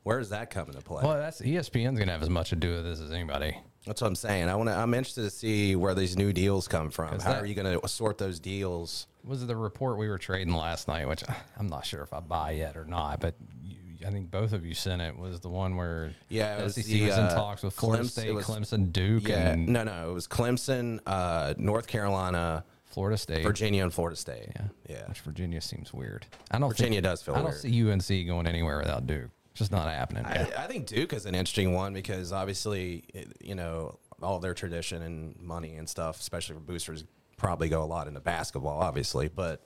[0.03, 1.03] Where does that come into play?
[1.05, 3.55] well, that's ESPN's going to have as much to do with this as anybody.
[3.87, 4.49] That's what I'm saying.
[4.49, 4.77] I want to.
[4.77, 7.19] I'm interested to see where these new deals come from.
[7.21, 9.07] How that- are you going to sort those deals?
[9.23, 11.23] was it the report we were trading last night, which
[11.59, 13.77] I'm not sure if I buy yet or not, but you,
[14.07, 15.15] I think both of you sent it.
[15.19, 18.03] Was the one where Yeah, it was SEC the, was in uh, talks with Florida
[18.05, 20.11] Clems- State, was- Clemson, Duke, Yeah, and no, no.
[20.11, 23.43] It was Clemson, uh, North Carolina, Florida State.
[23.43, 24.49] Virginia, and Florida State.
[24.57, 25.09] Yeah, yeah.
[25.09, 26.25] Which Virginia seems weird.
[26.51, 26.71] I don't.
[26.71, 27.61] Virginia think, does feel I don't weird.
[27.61, 27.91] see
[28.23, 29.31] UNC going anywhere without Duke.
[29.61, 30.25] Just not happening.
[30.25, 33.05] I, I think Duke is an interesting one because obviously,
[33.43, 37.05] you know, all their tradition and money and stuff, especially for boosters,
[37.37, 39.29] probably go a lot into basketball, obviously.
[39.29, 39.61] But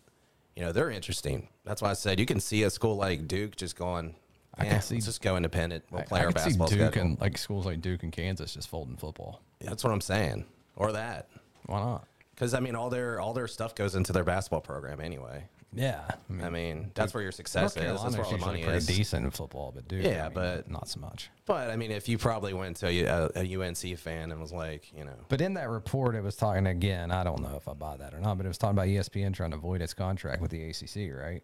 [0.56, 1.46] you know, they're interesting.
[1.64, 4.16] That's why I said you can see a school like Duke just going.
[4.58, 5.84] I "Eh, can see- just go independent.
[5.92, 7.02] We'll play I our basketball Duke schedule.
[7.02, 9.42] and like schools like Duke and Kansas just folding football.
[9.60, 10.44] That's what I'm saying.
[10.74, 11.28] Or that.
[11.66, 12.08] Why not?
[12.34, 15.44] Because I mean, all their all their stuff goes into their basketball program anyway.
[15.76, 17.74] Yeah, I mean, I mean, that's where your North success is.
[17.74, 18.86] That's Carolina's where all the money pretty is.
[18.86, 21.30] decent in football, but dude, Yeah, I mean, but- not so much.
[21.46, 24.92] But I mean, if you probably went to a, a UNC fan and was like,
[24.96, 27.10] you know, But in that report, it was talking again.
[27.10, 29.34] I don't know if I buy that or not, but it was talking about ESPN
[29.34, 31.42] trying to avoid its contract with the ACC, right?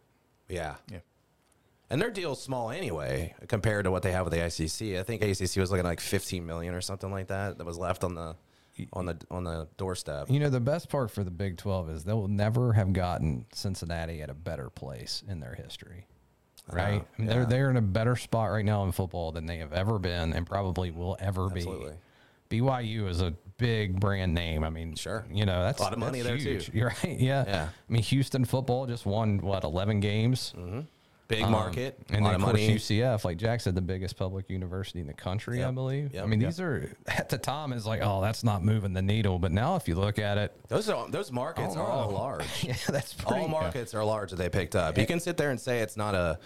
[0.49, 0.99] yeah, Yeah.
[1.91, 4.99] and their deal's small anyway compared to what they have with the ICC.
[4.99, 7.77] I think ACC was looking at like 15 million or something like that that was
[7.79, 8.37] left on the
[8.93, 10.31] on the on the doorstep.
[10.31, 14.23] You know, the best part for the Big 12 is they'll never have gotten Cincinnati
[14.23, 16.07] at a better place in their history.
[16.71, 16.85] Right?
[16.87, 17.27] I mean, yeah.
[17.35, 20.33] They're they're in a better spot right now in football than they have ever been
[20.33, 21.95] and probably will ever Absolutely.
[22.49, 22.59] be.
[22.61, 24.65] BYU is a big brand name.
[24.65, 25.25] I mean, Sure.
[25.31, 26.67] you know, that's A lot of money there, huge.
[26.67, 26.73] too.
[26.79, 27.19] You're right.
[27.19, 27.45] Yeah.
[27.47, 27.69] Yeah.
[27.89, 30.53] I mean, Houston football just won what 11 games.
[30.57, 30.81] Mm-hmm.
[31.31, 32.75] Big Um, market, a and then of of course money.
[32.75, 36.13] UCF, like Jack said, the biggest public university in the country, I believe.
[36.13, 36.23] Yep.
[36.23, 36.49] I mean, Yep.
[36.51, 39.39] these are at the time is like, oh, that's not moving the needle.
[39.39, 42.45] But now, if you look at it, Those are those markets Oh, are all large.
[42.65, 43.41] yeah, that's pretty.
[43.43, 44.99] all markets are large that they picked up.
[44.99, 46.39] You can sit there and say it's not a,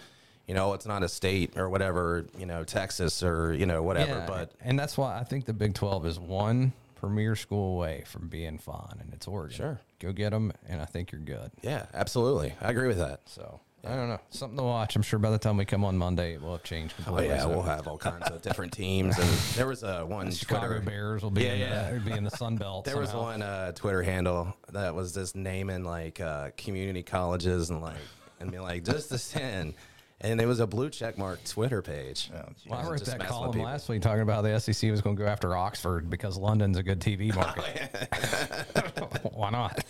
[0.47, 4.11] you know, it's not a state or whatever, you know, Texas or you know whatever.
[4.11, 8.03] Yeah, But and that's why I think the Big Twelve is one premier school away
[8.05, 9.55] from being fine, and it's Oregon.
[9.57, 9.79] Sure.
[9.99, 11.49] go get them, and I think you're good.
[11.63, 13.21] yeah, absolutely, I agree with that.
[13.25, 14.95] So I don't know, something to watch.
[14.95, 17.35] I'm sure by the time we come on Monday, it will have changed Oh completely.
[17.35, 20.67] yeah, So we'll have all kinds of different teams, and there was a one Chicago
[20.67, 20.81] Twitter.
[20.81, 21.91] Bears will be Yeah, in yeah.
[21.91, 22.85] The, be in the Sun Belt.
[22.85, 23.25] There was somehow.
[23.25, 27.95] one uh, Twitter handle that was just naming like uh, community colleges and like
[28.39, 29.73] and be like just the sin,
[30.21, 32.31] and it was a blue check mark Twitter page.
[32.33, 32.69] Oh, geez.
[32.71, 35.27] Well, I wrote that column last week talking about the SEC was going to go
[35.27, 39.33] after Oxford because London's a good TV oh, market.
[39.33, 39.83] Why not?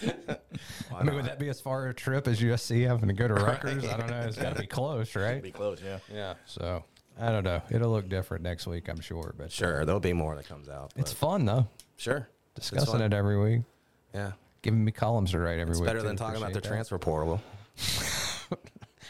[0.93, 3.33] I mean, would that be as far a trip as USC having to go to
[3.35, 3.85] Rutgers?
[3.85, 4.21] I don't know.
[4.21, 5.41] It's got to be close, right?
[5.41, 5.99] Be close, yeah.
[6.11, 6.33] Yeah.
[6.45, 6.83] So
[7.19, 7.61] I don't know.
[7.69, 9.33] It'll look different next week, I'm sure.
[9.37, 10.91] But Sure, there'll be more that comes out.
[10.95, 11.67] it's fun though.
[11.97, 13.61] sure Discussing it every week,
[14.13, 15.87] Yeah, giving me columns to write every it's week.
[15.87, 16.67] better than talking about the that.
[16.67, 17.41] transfer portal.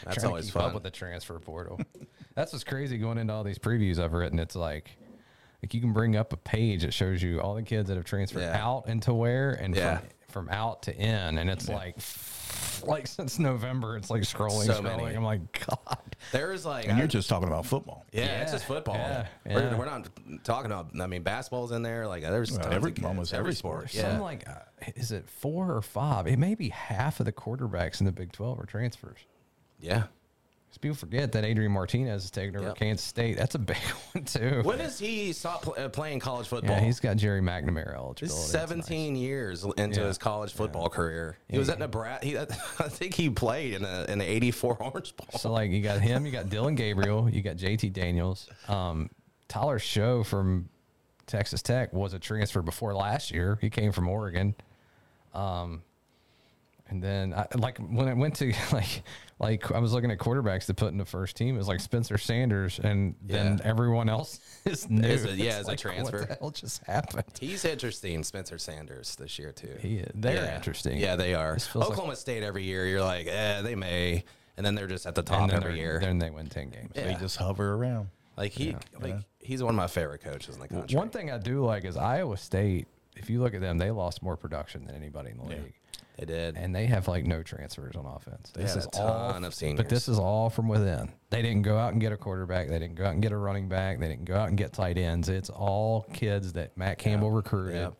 [0.06, 0.64] That's Trying to always keep fun.
[0.66, 1.80] up with the transfer portal.
[2.34, 4.38] That's what's crazy going into all these previews I've written.
[4.38, 4.96] It's like,
[5.62, 8.04] like you can bring up a page that shows you all the kids that have
[8.04, 8.64] transferred Yeah.
[8.64, 9.98] out into where and Yeah.
[10.28, 11.96] from, from out to in, and it's like
[12.84, 13.96] like since November.
[13.96, 15.02] It's like scrolling, So scrolling.
[15.04, 15.16] many.
[15.16, 15.98] I'm like, God.
[16.30, 18.04] There's like, And I- you're just talking about football.
[18.12, 18.94] yeah, Yeah, it's just football.
[18.94, 19.76] yeah, We're, yeah.
[19.76, 20.08] we're not
[20.44, 20.90] talking about.
[21.00, 22.06] I mean, basketball's in there.
[22.06, 23.92] Like, there's Well, tons every- of kids, almost every sport.
[23.92, 24.54] Yeah, Some like, uh,
[24.94, 26.26] is it four or five?
[26.28, 29.18] It may be half of the quarterbacks in the Big 12 are transfers.
[29.80, 30.04] Yeah.
[30.80, 32.76] people forget that Adrian Martinez is taking over Yep.
[32.76, 33.36] Kansas State.
[33.38, 33.76] That's a big
[34.12, 34.60] one too.
[34.62, 36.76] When does he stop pl- uh, playing college football?
[36.76, 38.26] yeah, he's got Gerry McNamara eligibility.
[38.26, 40.06] He's It's 17 years into Yeah.
[40.08, 41.38] his college football career.
[41.48, 42.26] He was at Nebraska.
[42.26, 45.26] He, I think he played in the in the '84 Orange Bowl.
[45.38, 49.08] So like, you got him, you got Dillon Gabriel, you got JT Daniels, um,
[49.48, 50.68] Tyler Shough from
[51.26, 53.56] Texas Tech was a transfer before last year.
[53.62, 54.54] He came from Oregon.
[55.34, 55.82] Um,
[56.88, 59.02] and then I, like when I went to like
[59.38, 61.80] like I was looking at quarterbacks to put in the first team, it was like
[61.80, 65.06] Spencer Sanders, and then everyone else is new.
[65.06, 66.18] Is a- yeah, It's is a transfer.
[66.20, 67.24] What the hell just happened?
[67.40, 69.76] He's interesting, Spencer Sanders this year too.
[69.80, 70.10] He is.
[70.14, 70.56] They're Yeah.
[70.56, 70.98] interesting.
[70.98, 71.54] Yeah, they are.
[71.54, 74.24] This feels like- Oklahoma State every year, you're like, eh, they may,
[74.56, 75.98] and then they're just at the top then every year.
[76.00, 76.92] Then they win ten games.
[76.94, 77.04] Yeah.
[77.08, 78.08] They just hover around.
[78.36, 80.96] Like he, like he's one of my favorite coaches in the country.
[80.96, 82.86] One thing I do like is Iowa State.
[83.16, 85.72] If you look at them, they lost more production than anybody in the league,
[86.18, 86.56] they did.
[86.56, 88.50] and they have like no transfers on offense.
[88.54, 91.12] They this had is a ton all, of But this is all from within.
[91.30, 92.68] They didn't go out and get a quarterback.
[92.68, 93.98] They didn't go out and get a running back.
[94.00, 95.28] They didn't go out and get tight ends.
[95.28, 97.94] It's all kids that Matt Campbell recruited, Yep.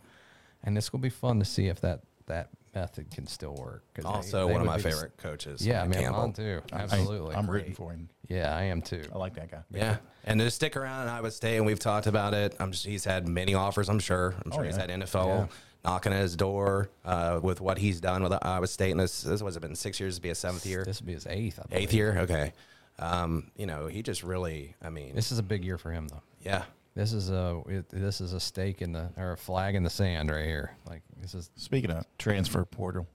[0.65, 3.85] and this will be fun to see if that that method can still work.
[3.95, 5.65] 'cause they- also they one of my be the- favorite coaches.
[5.65, 6.33] Yeah, Matt man, Campbell.
[6.33, 6.61] too.
[6.73, 8.09] Absolutely, I'm rooting for him.
[8.29, 9.03] Yeah, I am too.
[9.15, 9.63] I like that guy.
[9.71, 12.55] Yeah, and to stick around in Iowa State, and we've talked about it.
[12.59, 13.89] I'm just, he's had many offers.
[13.89, 14.35] I'm sure.
[14.45, 14.81] I'm oh, sure he's yeah.
[14.83, 15.47] had NFL Yeah.
[15.87, 18.91] Knocking at his door uh, with what he's done with Iowa State.
[18.91, 21.07] And this, this was it been six years to be a seventh year, This would
[21.07, 21.61] be his eighth.
[21.61, 22.19] I eighth year.
[22.21, 22.53] Okay,
[22.99, 24.75] um, you know he just really.
[24.83, 26.23] I mean, This is a big year for him, though.
[26.43, 26.65] yeah,
[26.95, 29.91] This is a it, this is a stake in the or a flag in the
[29.91, 30.73] sand right here.
[30.87, 33.07] Like this is Speaking of transfer portal,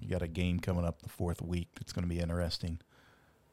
[0.00, 2.78] you got a game coming up the fourth week that's going to be interesting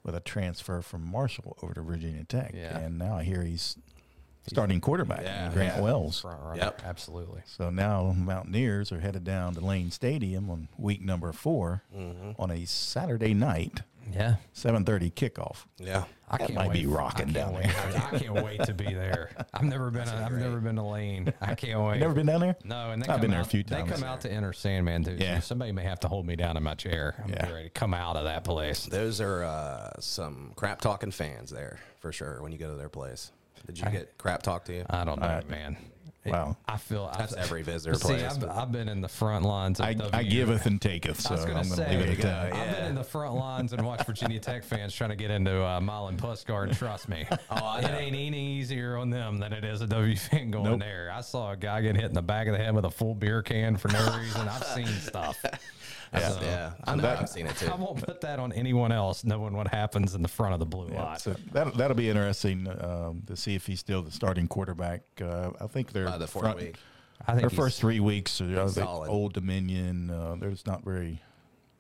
[0.04, 2.54] with a transfer from Marshall over to Virginia Tech.
[2.56, 2.78] Yeah.
[2.80, 3.78] And now I hear he's
[4.48, 5.52] starting quarterback, Yeah.
[5.54, 5.82] Grant Yeah.
[5.82, 6.22] Wells.
[6.22, 6.58] front runner.
[6.58, 6.82] Yep.
[6.86, 7.42] Absolutely.
[7.46, 12.42] So now Mountaineers are headed down to Lane Stadium on week number 4 Mm-hmm.
[12.42, 13.82] on a Saturday night,
[14.12, 14.36] Yeah.
[14.54, 15.66] 7:30 kickoff.
[15.78, 16.06] yeah.
[16.34, 16.82] I That can't might wait.
[16.84, 18.14] be rocking down can't wait.
[18.14, 19.32] I can't wait to be there.
[19.54, 20.08] I've never been.
[20.08, 21.34] I've never been to Lane.
[21.42, 22.00] I can't wait.
[22.00, 22.56] Never been down there?
[22.64, 23.90] No, and I've come been there a few times.
[23.90, 25.18] They come out to enter Sandman too.
[25.20, 25.42] Yeah.
[25.42, 27.16] Somebody may have to hold me down in my chair.
[27.22, 27.52] I'm Yeah.
[27.52, 28.86] ready to come out of that place.
[28.86, 32.42] Those are uh, some crap talking fans there for sure.
[32.42, 33.34] When you go to their place,
[33.68, 34.86] did you get crap talked to you?
[34.90, 35.78] I don't know, I- man.
[36.24, 36.56] Wow.
[36.68, 38.22] I feel That's I've, every visitor See, place.
[38.22, 39.80] I've, I've been in the front lines.
[39.80, 40.10] Of I, W.
[40.14, 42.18] I giveth and taketh, so I was I'm gonna going to say, leave it at
[42.22, 42.46] There that.
[42.50, 42.60] you go.
[42.60, 45.66] I've been in the front lines and watched Virginia Tech fans trying to get into
[45.66, 49.64] uh, Milan Puskar, and trust me, I it ain't any easier on them than it
[49.66, 50.80] is a W fan going Nope.
[50.82, 51.12] there.
[51.12, 53.16] I saw a guy get hit in the back of the head with a full
[53.16, 54.48] beer can for no reason.
[54.48, 55.44] I've seen stuff.
[56.14, 56.72] Yeah, So, yeah.
[56.84, 57.02] I know.
[57.04, 57.68] that- I've seen it too.
[57.68, 60.66] I won't put that on anyone else, knowing what happens in the front of the
[60.66, 61.22] blue Yeah, lot.
[61.22, 65.02] so that that'll be interesting um, to see if he's still the starting quarterback.
[65.22, 66.76] Uh, I think they're By the fourth front- week.
[67.28, 69.10] I think Their first three weeks, uh, the solid.
[69.10, 70.10] Old Dominion.
[70.10, 71.22] Uh, there's not very.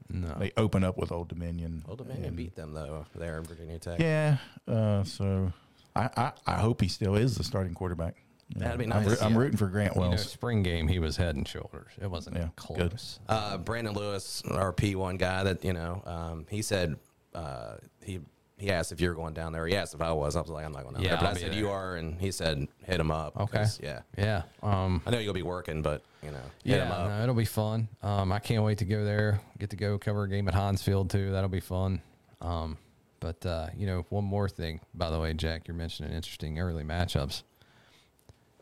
[0.07, 0.35] No.
[0.37, 1.83] They open up with Old Dominion.
[1.87, 3.99] Old Dominion and- beat them though there in Virginia Tech.
[3.99, 4.37] Yeah.
[4.67, 5.51] Uh, so
[5.95, 8.21] I, I I hope he still is the starting quarterback.
[8.55, 9.37] You That'd be know, I'm, nice, I'm yeah.
[9.39, 10.29] rooting for Grant You know, Wells.
[10.29, 11.91] spring game, he was head and shoulders.
[12.01, 12.55] It wasn't Yeah, good.
[12.91, 13.19] close.
[13.29, 16.97] Uh, Brandon Lewis, our P1 guy, that you know, um, he said
[17.33, 18.19] uh, he
[18.57, 19.65] he asked if you were going down there.
[19.65, 20.35] He asked if I was.
[20.35, 21.17] I was like, I'm not going down Yeah, there.
[21.19, 21.59] But I'll I be said there.
[21.59, 23.35] you are, and he said hit him up.
[23.39, 23.57] Okay.
[23.59, 24.01] 'cause, Yeah.
[24.17, 24.43] Yeah.
[24.61, 27.07] Um, I know you'll be working, but you know, hit him yeah, up.
[27.09, 27.87] no, it'll be fun.
[28.03, 29.39] Um, I can't wait to go there.
[29.57, 31.31] Get to go cover a game at Hansfield too.
[31.31, 32.01] That'll be fun.
[32.41, 32.77] Um,
[33.19, 34.79] but uh, you know, one more thing.
[34.93, 37.41] By the way, Jack, you're mentioning interesting early matchups.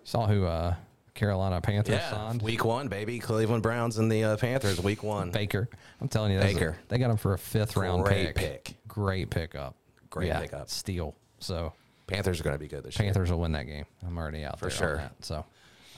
[0.10, 0.74] Saw who uh,
[1.14, 2.42] Carolina Panthers Yeah, signed.
[2.42, 3.20] week one, baby.
[3.20, 5.30] Cleveland Browns and the uh, Panthers, week one.
[5.30, 5.70] Baker.
[6.02, 6.78] I'm telling you, that's a- Baker.
[6.88, 8.64] they got him for a fifth round Great pick.
[8.66, 8.76] pick.
[8.88, 9.76] Great pickup.
[10.10, 10.68] Great Yeah, pickup.
[10.68, 11.14] Steal.
[11.38, 11.74] So
[12.08, 13.06] Panthers are going to be good this year.
[13.06, 13.86] Panthers will win that game.
[14.04, 14.98] I'm already out For there on sure.
[14.98, 15.12] that.
[15.24, 15.46] So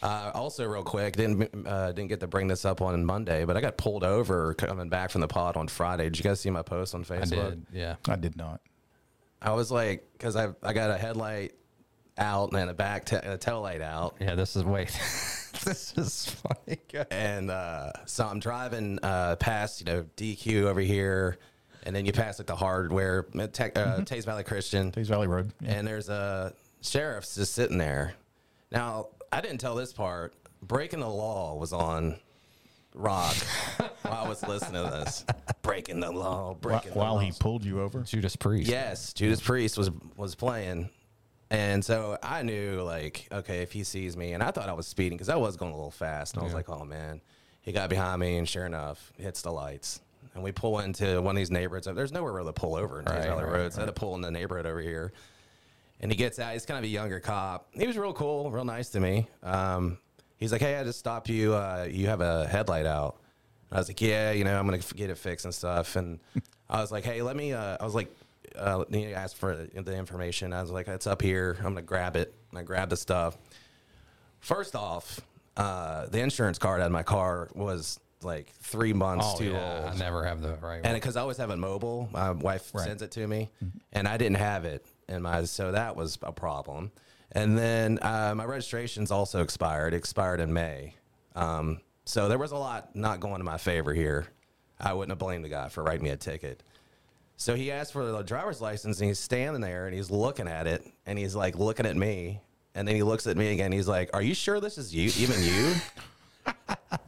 [0.03, 3.55] Uh, also, real quick, didn't uh, didn't get to bring this up on Monday, but
[3.55, 6.03] I got pulled over coming back from the pod on Friday.
[6.05, 7.49] Did you guys see my post on I Facebook?
[7.51, 7.65] did.
[7.71, 7.95] Yeah.
[8.09, 8.59] I did not.
[9.41, 11.53] I was like, because I I got a headlight
[12.21, 14.35] out and a back ta- a tail light out, Yeah.
[14.35, 14.89] This is wait.
[15.65, 16.79] this is funny.
[17.11, 21.37] and uh, so I'm driving uh, past you know DQ over here,
[21.83, 25.27] and then you pass like the hardware, uh, Tech, uh, Teays Valley Christian, Teays Valley
[25.27, 25.51] Road.
[25.61, 25.71] Yeah.
[25.71, 28.13] and there's a sheriff's just sitting there.
[28.71, 30.33] Now I didn't tell this part.
[30.63, 32.17] Breaking the law was on
[32.93, 33.33] rock
[34.03, 35.25] while I was listening to this.
[35.63, 37.37] Breaking the law, While, breaking while the he laws.
[37.39, 38.01] pulled you over.
[38.01, 38.69] Judas Priest.
[38.69, 40.89] Yes, Judas Priest was was playing,
[41.51, 44.87] and so I knew like, okay, if he sees me, and I thought I was
[44.87, 46.57] speeding because I was going a little fast, and I was Yeah.
[46.57, 47.21] like, oh man,
[47.61, 50.01] he got behind me, and sure enough, hits the lights,
[50.33, 51.87] and we pull into one of these neighborhoods.
[51.93, 53.77] There's nowhere really to pull over in Right, these other right, roads.
[53.77, 55.11] I had to pull in the neighborhood over here.
[55.99, 56.53] And he gets out.
[56.53, 57.67] He's kind of a younger cop.
[57.73, 59.27] He was real cool, real nice to me.
[59.43, 59.99] Um,
[60.37, 61.53] he's like, "Hey, I just stopped you.
[61.53, 63.17] Uh, you have a headlight out."
[63.69, 66.19] And I was like, "Yeah, you know, I'm gonna get it fixed and stuff." And
[66.67, 68.07] I was like, "Hey, let me." Uh, I was like,
[68.55, 71.55] uh, "He asked for the information." I was like, "It's up here.
[71.59, 73.37] I'm gonna grab it." And I grabbed the stuff.
[74.39, 75.19] First off,
[75.57, 79.93] uh, the insurance card on my car was like three months Oh too yeah, old.
[79.93, 80.81] I never have the right.
[80.83, 82.85] And because I always have it mobile, my wife Right.
[82.87, 83.49] sends it to me,
[83.93, 86.91] and I didn't have it in my, so that was a problem.
[87.33, 89.93] And then uh, my registration's also expired.
[89.93, 90.95] It expired in May,
[91.35, 94.27] um, so there was a lot not going to my favor here.
[94.79, 96.63] I wouldn't have blamed the guy for writing me a ticket.
[97.41, 100.67] So he asked for the driver's license, and he's standing there, and he's looking at
[100.67, 102.39] it, and he's like looking at me,
[102.75, 103.71] and then he looks at me again.
[103.71, 105.11] He's like, "Are you sure this is you?
[105.17, 105.73] Even you?"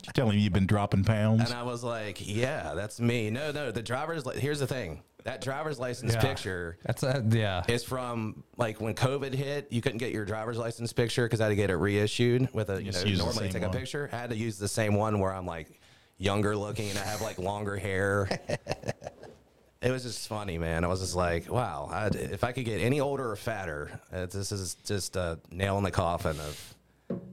[0.06, 1.50] You telling me you've been dropping pounds?
[1.52, 4.26] And I was like, "Yeah, that's me." No, no, the driver's.
[4.26, 6.22] Li- here's the thing: that driver's license Yeah.
[6.22, 7.64] picture That's a yeah.
[7.68, 9.68] is from like when COVID hit.
[9.72, 12.70] You couldn't get your driver's license picture because I had to get it reissued with
[12.70, 13.78] a you Just know use the normally same take a one.
[13.78, 14.10] picture.
[14.12, 15.80] I had to use the same one where I'm like
[16.18, 18.30] younger looking and I have like longer hair.
[19.84, 20.84] it was just funny, man.
[20.84, 24.26] I was just like, wow, I'd, if I could get any older or fatter, uh,
[24.26, 26.74] this is just a nail in the coffin of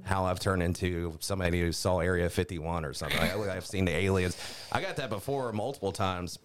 [0.03, 3.19] how I've turned into somebody who saw Area 51 or something.
[3.19, 4.37] I, I've seen the aliens.
[4.73, 6.39] I got that before multiple times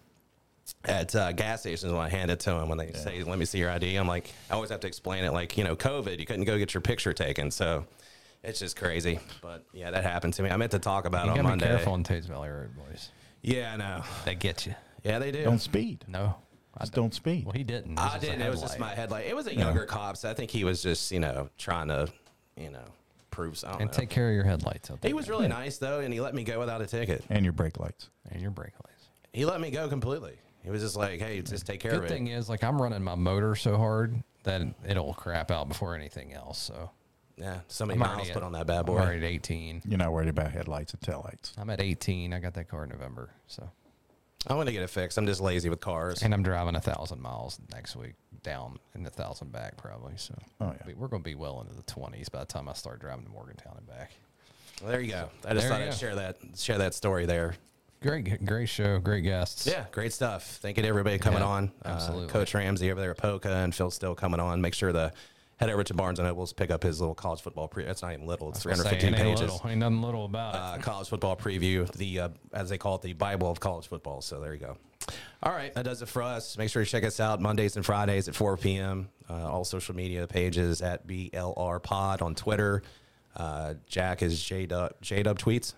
[0.84, 3.44] at uh, gas stations when I hand it to them when they say, "Let me
[3.44, 6.18] see your ID." I'm like, I always have to explain it, like you know, COVID,
[6.18, 7.84] you couldn't go get your picture taken, so
[8.42, 9.20] it's just crazy.
[9.42, 10.50] But yeah, that happened to me.
[10.50, 11.66] I meant to talk about You it on gotta be Monday.
[11.66, 13.10] careful on Teays Valley Road, boys.
[13.42, 14.02] Yeah, I know.
[14.24, 14.74] They get you.
[15.06, 15.44] Yeah, they do.
[15.44, 16.04] don't speed.
[16.08, 16.34] No,
[16.76, 17.44] I Just don't speed.
[17.44, 17.98] Well, he didn't.
[17.98, 18.42] I just a didn't.
[18.42, 18.98] It was just my headlight.
[18.98, 19.26] headlight.
[19.26, 22.08] It was a younger cop, so I think he was just you know trying to
[22.56, 22.84] you know
[23.30, 23.82] prove something.
[23.82, 25.08] And take care of your headlights out there.
[25.08, 27.24] He was really nice though, and he let me go without a ticket.
[27.30, 28.08] and your brake lights.
[28.30, 29.06] and your brake lights.
[29.32, 30.34] He let me go completely.
[30.64, 32.80] He was just like, "Hey, just take care Good of it." thing is, like, I'm
[32.82, 36.58] running my motor so hard that it'll crap out before anything else.
[36.58, 36.90] So
[37.36, 38.92] Yeah, so many I'm miles already put at- on that bad boy.
[38.94, 39.04] I'm boy.
[39.04, 39.82] already at 18.
[39.86, 41.52] You're not worried about headlights and taillights.
[41.58, 42.32] I'm at 18.
[42.32, 43.30] I got that car in November.
[43.46, 43.70] So,
[44.46, 45.18] I want to get it fixed.
[45.18, 46.22] I'm just lazy with cars.
[46.22, 50.14] and I'm driving a thousand miles next week down and a thousand back probably.
[50.16, 50.86] So, Oh, yeah.
[50.86, 53.24] We- we're going to be well into the 20s by the time I start driving
[53.24, 54.12] to Morgantown and back.
[54.82, 55.30] Well, there you go.
[55.44, 55.96] I just There thought I'd go.
[55.96, 57.54] share that share that story there.
[58.02, 58.98] Great, great show.
[58.98, 59.66] Great guests.
[59.66, 60.58] Yeah, great stuff.
[60.60, 61.72] Thank you to everybody coming Yeah, on.
[61.84, 62.26] absolutely.
[62.26, 64.60] Uh, Coach Ramsey over there at Poca and Phil Steele coming on.
[64.60, 65.12] Make sure to
[65.56, 67.84] head over to Barnes and Nobles, pick up his little college football pre.
[67.84, 68.50] That's not even little.
[68.50, 69.52] It's I was gonna say, 315 ain't pages.
[69.52, 70.58] Little, ain't nothing little about it.
[70.58, 74.20] uh, college football preview, the uh, as they call it, the Bible of college football.
[74.20, 74.76] So there you go.
[75.42, 76.58] All right, that does it for us.
[76.58, 79.08] Make sure you check us out Mondays and Fridays at 4 p.m.
[79.30, 82.82] Uh, all social media pages at BLR Pod on Twitter.
[83.36, 85.74] Uh, Jack is J Dub J Dub tweets.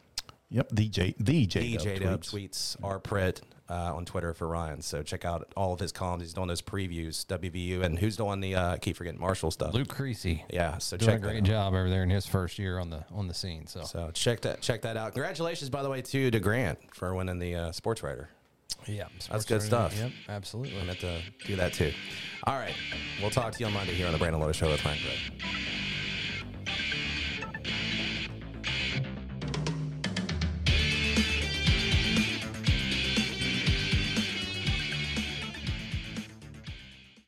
[0.51, 2.31] Yep, the J the J Dub tweets.
[2.31, 4.81] tweets are Pritt uh, on Twitter for Ryan.
[4.83, 6.23] So check out all of his columns.
[6.23, 9.75] He's doing those previews, WVU, and who's doing the uh, I keep forgetting Marshall stuff.
[9.75, 10.45] Luke Creasy.
[10.51, 12.91] Yeah, so Doing a check that great job over there in his first year on
[12.91, 13.67] the on the scene.
[13.67, 15.13] So, So check that check that out.
[15.13, 18.29] Congratulations, by the way, to to Grant for winning the uh, Sports Writer.
[18.87, 19.97] yeah, That's good stuff.
[19.97, 20.81] Yep, absolutely.
[20.81, 21.93] I meant to do that too.
[22.45, 22.75] All right,
[23.21, 25.49] we'll talk to you on Monday here on the Brandon Lowe Show with Ryan Gray.